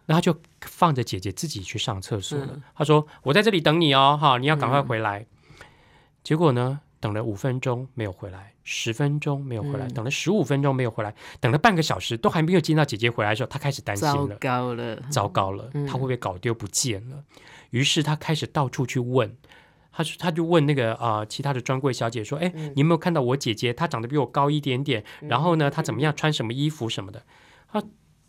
[0.05, 2.61] 然后就放着姐姐自己去上厕所了。
[2.77, 5.25] 他说：“我在这里等你哦，哈，你要赶快回来。
[6.23, 14.37] 结果呢，等了五分钟没有回来，十分钟没有回来，等了十五分钟没有回来，等了半个小时都还没有见到姐姐回来的时候，他开始担心糟了。
[14.37, 17.25] 糕了，糟糕了，他会不会搞丢不见了？
[17.71, 19.37] 于是他开始到处去问，
[19.91, 23.73] 他说他就问那个啊、呃其他的专柜小姐说：“哎，你有没有看到我姐姐？
[23.75, 27.25] 她长得比我高一点点，然后呢，她怎么样，穿什么衣服什么的？”
[27.73, 27.83] 啊，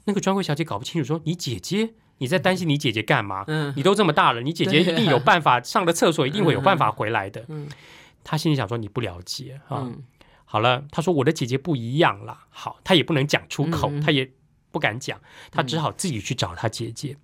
[0.06, 1.94] 那个专柜小姐搞不清楚，说：“你姐姐？
[2.18, 3.46] 你在担心你姐姐干嘛？
[3.76, 7.46] 你都这么大了，你姐姐一定有办法，上了厕所一定会有办法回来的。”
[8.24, 9.92] 他心里想说：“你不了解啊。
[10.46, 12.46] 好了，他说我的姐姐不一样了。
[12.50, 14.32] 好，他也不能讲出口，他也
[14.72, 15.20] 不敢讲，
[15.52, 17.18] 他只好自己去找他姐姐。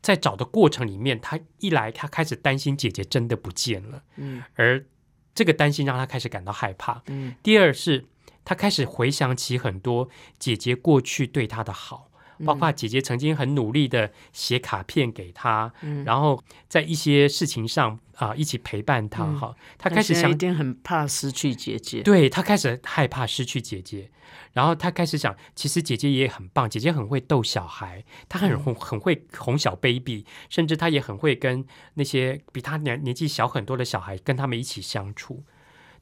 [0.00, 4.86] 在找的过程里面，他一来他开始担心姐姐真的不见了，嗯而
[5.34, 7.02] 这个担心让他开始感到害怕。
[7.06, 8.06] 嗯第二是
[8.44, 12.09] 他开始回想起很多姐姐过去对他的好。
[12.44, 16.04] 包括姐姐曾经很努力的写卡片给他，嗯。
[16.04, 24.10] 然后在一些事情上啊、一起陪伴他哈、他开始一定很怕失去姐姐，对他开始害怕失去姐姐，
[24.52, 31.64] 然后他开始想，其实姐姐也很棒，姐姐很会逗小孩，她很很很会哄小 baby，甚至她也很会跟
[31.94, 35.42] 那些比她年年纪小很多的小孩跟他们一起相处。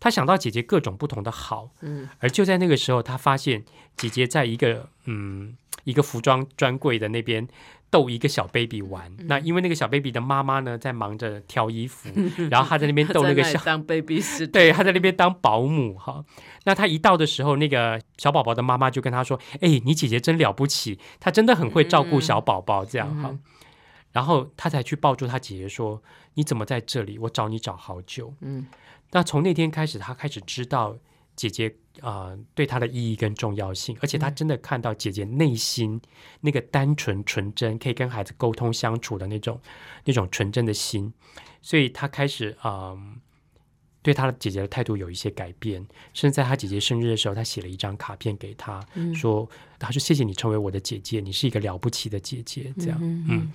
[0.01, 3.65] 他想到姐姐各种不同的好，嗯，而就在那个时候，他发现
[3.97, 7.49] 姐姐在一个嗯一个服装专柜的那边
[7.91, 9.11] 逗一个小 baby 玩。
[9.21, 12.11] 那因为那个小 baby 的妈妈呢在忙着挑衣服，
[12.51, 16.25] 然后他在那边逗那个小当 baby 是 对，他在那边当保姆哈。
[16.65, 23.37] 那他一到的时候，那个小宝宝的妈妈就跟他说：“哎、你姐姐真了不起，她真的很会照顾小宝宝。”这样哈。
[24.13, 26.03] 然后他才去抱住他姐姐说
[26.35, 27.19] ：“你怎么在这里？
[27.21, 28.67] 我找你找好久。”嗯，
[29.11, 30.97] 那从那天开始，他开始知道
[31.35, 31.69] 姐姐
[32.01, 36.01] 啊、呃对他的意义跟重要性，而且他真的看到姐姐内心
[36.41, 39.61] 那个单纯纯真，可以跟孩子沟通相处的那种
[40.05, 41.13] 那种纯真的心，
[41.63, 42.99] 所以他开始嗯、呃
[44.03, 45.85] 对他的姐姐的态度有一些改变，
[46.15, 48.81] 甚至在他姐姐生日的时候，他写了一张卡片给她，
[49.15, 53.53] 说：“他说谢谢你成为我的姐姐，你是一个了不起的姐姐。”这样，嗯，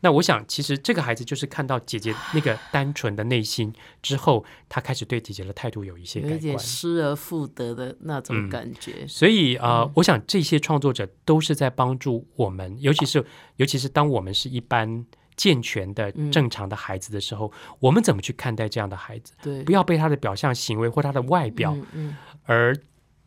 [0.00, 6.66] 那我想，其实这个孩子就是看到姐姐那个单纯的内心之后，他开始对姐姐的态度有一些改有一点观。
[6.66, 9.06] 失而复得的那种嗯感觉。
[9.06, 13.24] 所以啊、呃我想这些创作者都是在帮助我们，尤其是
[13.56, 15.04] 尤其是当我们是一般
[15.42, 19.32] 健全的、正常的孩子的时候，我们怎么去看待这样的孩子？
[19.42, 22.76] 对，不要被他的表象行为或他的外表嗯嗯，而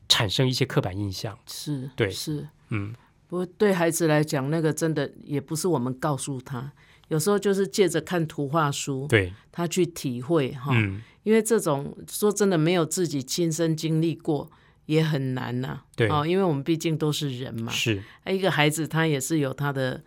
[0.07, 1.37] 产生一些刻板印象。
[1.45, 2.47] 是，对是。
[2.69, 2.95] 嗯，
[3.27, 6.71] 不过对孩子来讲，那个真的也不是我们告诉他，
[7.09, 10.71] 有时候就是借着看图画书，对，他去体会哈。
[10.73, 14.49] 嗯，因为这种说真的，没有自己亲身经历过，
[14.85, 17.69] 也很难呐、对哦，因为我们毕竟都是人嘛。
[17.73, 20.01] 是，那一个孩子他也是有他的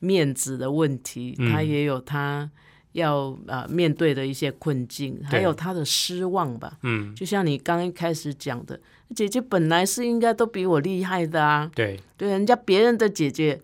[0.00, 1.50] 面子的问题，嗯。
[1.52, 2.50] 他也有他
[2.92, 6.76] 要啊、呃面对的一些困境，还有他的失望吧。
[6.82, 8.80] 嗯，就像你刚一开始讲的，
[9.14, 13.60] 姐姐本来是应该都比我厉害的啊，对，对，人家别人的姐姐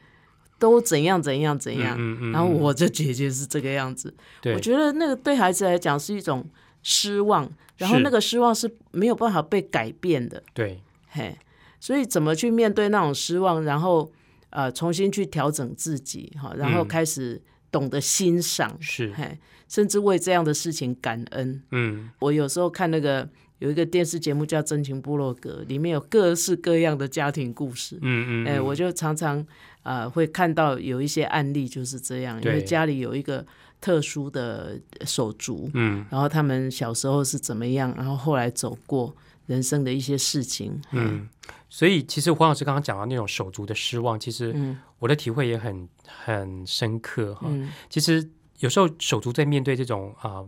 [0.58, 4.54] 都怎样怎样怎样，嗯嗯，然后我这姐姐是这个样子，对。
[4.54, 6.44] 我觉得那个对孩子来讲是一种
[6.82, 11.36] 失望，然后那个失望是没有办法被改变的，对，嘿，
[11.80, 14.10] 所以怎么去面对那种失望，然后
[14.56, 17.40] 呃重新去调整自己哈，然后嗯开始
[17.70, 19.38] 懂得欣赏，是，嘿，
[19.68, 21.62] 甚至为这样的事情感恩。
[21.72, 23.28] 嗯我有时候看那个
[23.58, 27.98] 有一个电视节目叫《真情部落格》，里面有各式各样的家庭故事。
[28.00, 29.44] 嗯嗯，哎、嗯我就常常
[29.82, 33.44] 呃会看到有一些案例就是这样，因对为家里有一个
[33.80, 39.14] 特殊的手足，嗯然后他们小时候是怎么样，然后后来走过
[39.46, 40.80] 人生的一些事情。
[40.92, 41.28] 嗯，
[41.68, 44.78] 所以其实黄老师刚刚讲到那种手足的失望，其实嗯。
[44.98, 47.42] 我的体会也很很深刻哈。
[47.50, 47.70] 嗯。
[47.90, 48.30] 其实
[48.60, 50.42] 有时候手足在面对这种啊、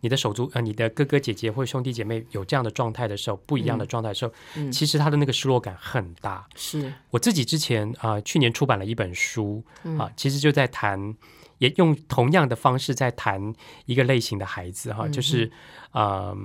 [0.00, 4.72] 你的手足呃，你的哥哥姐姐或者兄弟姐妹有这样的状态的时候，不一样的状态的时候，嗯。
[4.72, 6.46] 其实他的那个失落感很大。
[6.56, 6.92] 是。
[7.10, 9.98] 我自己之前啊、去年出版了一本书嗯。
[9.98, 11.14] 啊、其实就在谈，
[11.58, 13.54] 也用同样的方式在谈
[13.86, 15.50] 一个类型的孩子哈、就是
[15.92, 16.36] 呃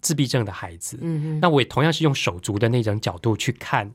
[0.00, 0.98] 自闭症的孩子。
[1.40, 3.92] 那我也同样是用手足的那种角度去看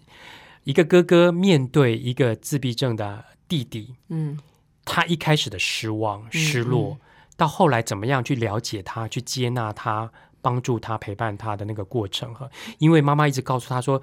[0.64, 4.38] 一个哥哥面对一个自闭症的弟弟，嗯
[4.84, 6.98] 他一开始的失望、失落，
[7.36, 12.50] 到后来怎么样去了解他、去接纳他、帮助他、陪伴他的那个过程哈。
[12.78, 14.02] 因为妈妈一直告诉他说。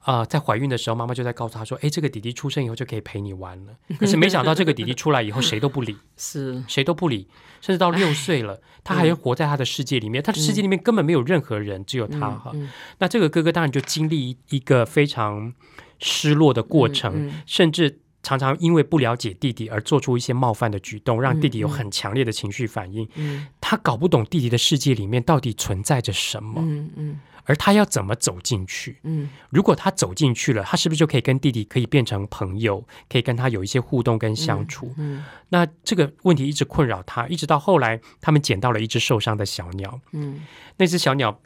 [0.00, 3.74] 啊、在怀孕的时候，妈妈就在告诉他说：“哎，这个弟弟出生以后就可以陪你玩了。
[4.00, 7.28] ”可是没想到，这个弟弟出来以后，谁都不理， 是谁都不理，
[7.60, 10.22] 甚至到六岁了，他还活在他的世界里面。
[10.22, 12.50] 他的世界里面根本没有任何人，只有他哈。
[12.54, 15.52] 嗯那这个哥哥当然就经历一个非常
[15.98, 23.06] 失落的过程，甚至常常因为不了解弟弟而做出一些冒犯的举动，让弟弟有很强烈的情绪反应。
[23.16, 27.20] 嗯他搞不懂弟弟的世界里面到底存在着什么，嗯嗯
[27.50, 29.00] 而他要怎么走进去。
[29.02, 29.28] 嗯。
[29.50, 34.94] 如果他走进去了，他是不是就可以跟弟弟可以变成朋友，可以跟他有一些互动跟相处？
[34.96, 40.42] 嗯那这个问题一直困扰他，一直到后来他们捡到了一只受伤的小鸟，嗯。
[40.76, 41.40] 那只小鸟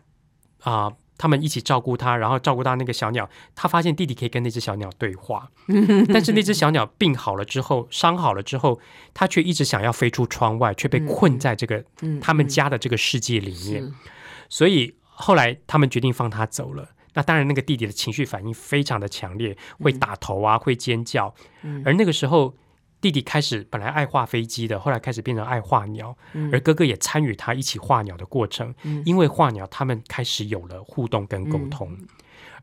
[0.61, 5.51] 啊、他们一起照顾它，然后照顾到那个小鸟，他发现弟弟可以跟那只小鸟对话，
[6.13, 8.79] 但是那只小鸟病好了之后，伤好了之后，
[9.15, 13.91] 他却一直想要飞出窗外，却被困在这个嗯，他们家的这个世界里面，
[14.51, 16.91] 所以后来他们决定放他走了。
[17.17, 21.33] 那当然，那个弟弟的情绪反应非常的强烈，会打头啊，会尖叫。
[21.63, 22.57] 嗯而那个时候，
[23.01, 28.75] 弟弟开始本来爱画飞机的，后来开始变成爱画鸟，嗯而哥哥也参与他一起画鸟的过程。
[28.83, 31.97] 嗯因为画鸟，他们开始有了互动跟沟通。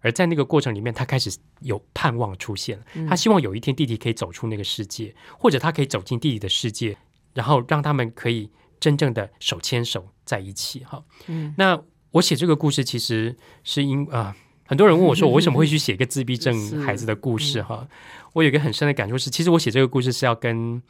[0.01, 2.83] 而在那个过程里面，他开始有盼望出现了。
[2.95, 6.97] 嗯他希望有一天弟弟可以走出那个世界，或者他可以走进弟弟的世界，
[7.33, 10.83] 然后让他们可以真正的手牵手在一起。
[10.83, 11.81] 哈，嗯那
[12.11, 14.35] 我写这个故事其实是因啊、
[14.65, 17.61] 很多人问我说，我为什么会去写一个自闭症孩子的故事？
[17.61, 17.87] 哈，
[18.33, 20.81] 我有一个很深的感触是，其实我写这个故事是要跟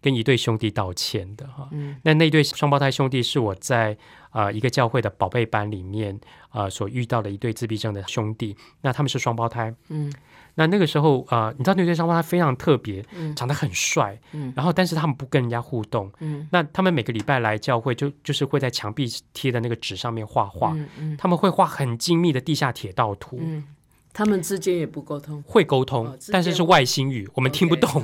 [0.00, 1.68] 跟一对兄弟道歉的哈。
[1.72, 3.96] 嗯那那对双胞胎兄弟是我在
[4.30, 6.14] 啊、呃一个教会的宝贝班里面
[6.50, 9.74] 啊、呃所遇到的一对自闭症的兄弟，那他们是双胞胎。
[9.88, 10.12] 嗯
[10.56, 16.10] 那那个时候啊、呃你知道那对双胞胎非常特别，嗯长得很帅，嗯然后但是他们不跟人家互动。
[16.20, 20.76] 嗯那他们每个礼拜来教会就就是会在墙壁贴的那个纸上面画画，
[21.18, 23.64] 他们会画很精密的地下铁道图，嗯，
[24.12, 28.02] 他们之间也不沟通，会沟通，哦但是是外星语，我我们听不懂。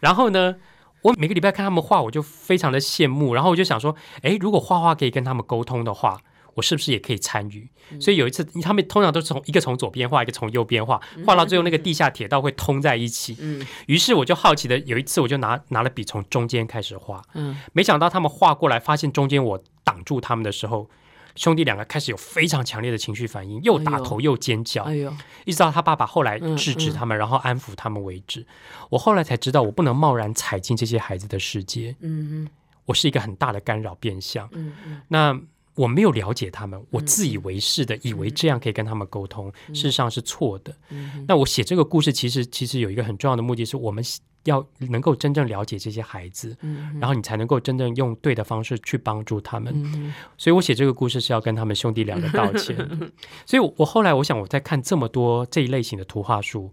[0.00, 0.54] 然后呢，
[1.02, 3.34] 我每个礼拜看他们画，我就非常的羡慕。
[3.34, 6.20] 然后我就想说，诶，如果画画可以跟他们沟通的话，
[6.58, 7.68] 我是不是也可以参与？
[7.90, 13.36] 嗯所以有一次，他们通常都是从一个从左边画，一个从右边画，画到最后那个地下铁道会通在一起。
[13.40, 20.90] 嗯于是我就好奇的，有一次我就拿拿了笔从中间开始画，嗯没想到他们画过来，发现中间我挡住他们的时候，
[21.34, 25.14] 兄弟两个开始有非常强烈的情绪反应，又打头又尖叫，哎呦，
[25.46, 28.44] 一直到他爸爸后来嗯制止他们，然后安抚他们为止。
[28.90, 32.46] 我后来才知道，我不能贸然踩进这些孩子的世界，嗯
[32.84, 34.46] 我是一个很大的干扰变相。
[34.52, 35.40] 嗯嗯那
[35.78, 40.76] 我没有了解他们，我自以为是的以为这样可以跟他们沟通，事实上是错的。
[40.90, 44.02] 嗯那我写这个故事，其实其实有一个很重要的目的，是我们
[44.44, 49.72] 要能够真正了解这些孩子，嗯然后你才能够真正用对的方式去帮助他们。
[49.94, 52.76] 嗯所以我写这个故事是要跟他们兄弟两个道歉。
[53.46, 56.72] 所以我，我后来我想，我在看这么多这一类型的图画书，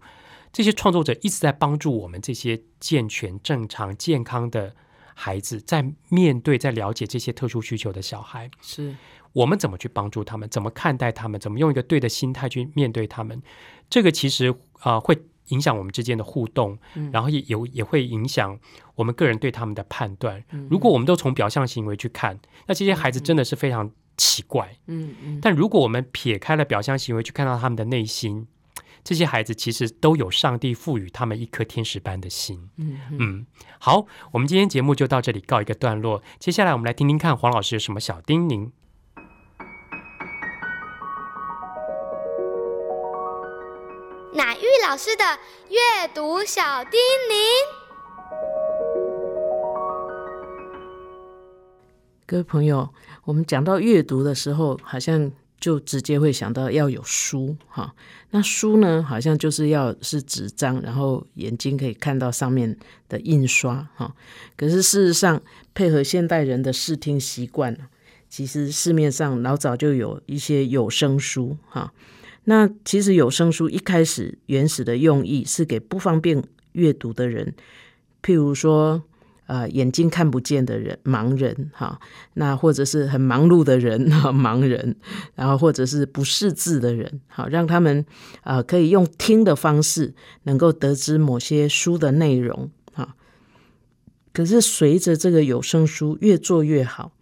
[0.52, 4.74] 这些创作者一直在帮助我们这些健全、正常、健康的
[5.18, 8.94] 孩子，在面对、在了解这些特殊需求的小孩，是。
[9.32, 13.42] 我们怎么去帮助他们，怎么看待他们，怎么用一个对的心态去面对他们，
[13.90, 14.50] 这个其实
[14.80, 16.78] 啊、呃会影响我们之间的互动，
[17.12, 18.58] 然后也有也会影响
[18.94, 20.42] 我们个人对他们的判断。
[20.70, 24.76] 如果我们都从表象行为去看，那这些孩子真的是非常奇怪。
[24.86, 25.38] 嗯嗯。
[25.40, 28.46] 但如果我们撇开了表象行为，去看到他们的内心，
[29.06, 32.68] 这些孩子其实都有上帝赋予他们一颗天使般的心。
[32.76, 33.46] 嗯嗯，
[33.78, 36.20] 好，我们今天节目就到这里告一个段落。
[36.40, 38.72] 接下来我们来听听看黄老师有什么小叮咛。
[44.34, 45.24] 乃玉老师的
[45.68, 46.98] 阅读小叮
[47.30, 47.36] 咛。
[52.26, 52.92] 各位朋友，
[53.22, 55.30] 我们讲到阅读的时候，好像
[55.66, 57.92] 就直接会想到要有书哈。
[58.30, 62.76] 那书呢，好像就是要是纸张，然后眼睛可以看到上面
[63.08, 64.14] 的印刷哈。
[64.56, 65.42] 可是事实上，
[65.74, 67.76] 配合现代人的视听习惯，
[68.28, 71.92] 其实市面上老早就有一些有声书哈。
[72.44, 76.44] 那其实有声书一开始原始的用意是给不方便
[76.74, 77.52] 阅读的人，
[78.22, 79.02] 譬如说。
[79.46, 82.00] 呃，眼睛看不见的人，盲人哈，
[82.34, 84.96] 那或者是很忙碌的人哈， 盲人，
[85.36, 88.04] 然后或者是不识字的人，好，让他们
[88.42, 93.14] 啊、可以用听的方式，能够得知某些书的内容哈。
[94.32, 97.12] 可是随着这个有声书越做越好，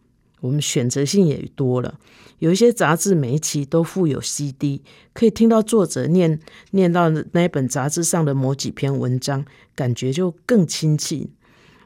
[0.40, 1.98] 我们选择性也多了，
[2.38, 9.44] 有一些杂志每一期都附有 CD，可以听到作者念念到那本杂志上的某几篇文章，
[9.76, 11.28] 感觉就更亲近。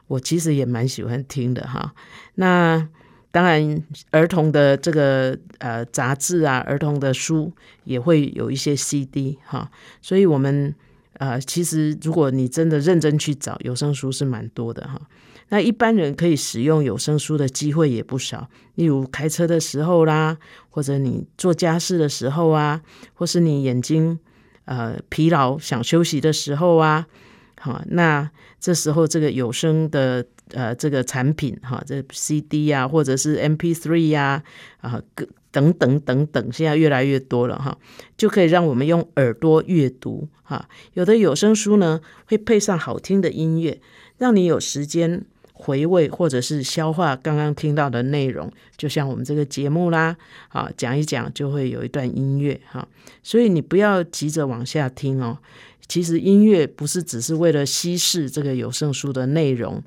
[0.09, 1.93] 我其实也蛮喜欢听的哈。
[2.35, 2.89] 那
[3.31, 7.53] 当然，儿童的这个呃杂志啊，儿童的书
[7.83, 9.69] 也会有一些 CD 哈。
[10.01, 10.73] 所以，我们
[11.19, 14.99] 呃其实如果你真的认真去找，有声书是蛮多的哈。
[15.49, 20.35] 那一般人可以使用有声书的机会也不少，例如开车的时候啦，
[20.71, 22.81] 或者你做家事的时候啊，
[23.13, 24.17] 或是你眼睛
[24.65, 27.05] 呃疲劳想休息的时候啊。
[27.59, 28.29] 好，那
[28.59, 34.41] 这时候这个有声的呃这个产品哈，这 CD 呀、啊，或者是 MP3 呀
[34.79, 37.77] 啊，各等等等等，现在越来越多了哈，
[38.15, 40.69] 就可以让我们用耳朵阅读哈。
[40.93, 43.81] 有的有声书呢，会配上好听的音乐，
[44.17, 48.49] 让你有时间回味或者是消化刚刚听到的内容。
[48.77, 50.15] 就像我们这个节目啦，
[50.49, 52.87] 啊，讲一讲就会有一段音乐哈，
[53.23, 55.39] 所以你不要急着往下听哦。
[55.89, 59.83] 其实音乐不是只是为了稀释这个有声书的内容，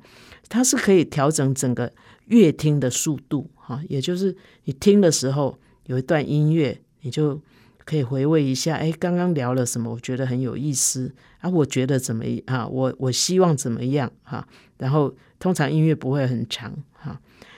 [0.49, 1.91] 它是可以调整整个
[2.25, 4.35] 乐听的速度哈，也就是
[4.65, 7.41] 你听的时候有一段音乐，你就
[7.85, 9.89] 可以回味一下，哎，刚刚聊了什么？
[9.91, 12.67] 我觉得很有意思啊，我觉得怎么啊？
[12.67, 14.45] 我我希望怎么样哈？
[14.79, 17.17] 然后通常音乐不会很长哈。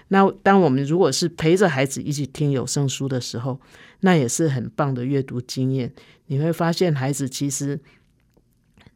[0.10, 3.60] 那当我们如果是陪着孩子一起听有声书的时候，
[4.02, 5.92] 那也是很棒的阅读经验。
[6.28, 7.80] 你会发现孩子其实。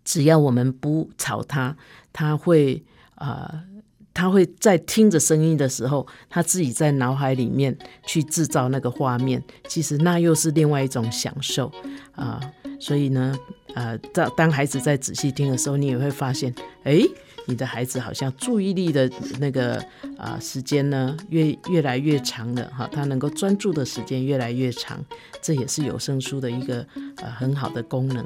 [0.10, 1.78] 只要我们不吵他，
[2.12, 2.84] 他会
[3.14, 3.64] 啊、
[4.12, 9.44] 他会在听着声音的时候，他自己在脑海里面去制造那个画面。
[9.68, 11.72] 其实那又是另外一种享受
[12.16, 12.42] 啊、
[12.80, 13.38] 所以呢，
[13.76, 16.52] 呃，当当孩子在仔细听的时候，你也会发现，
[16.86, 17.04] 哎，
[17.46, 19.08] 你的孩子好像注意力的
[19.40, 19.80] 那个
[20.18, 25.00] 啊、时间呢，越越来越长了哈，他能够专注的时间越来越长，
[25.40, 26.84] 这也是有声书的一个
[27.18, 28.26] 呃很好的功能。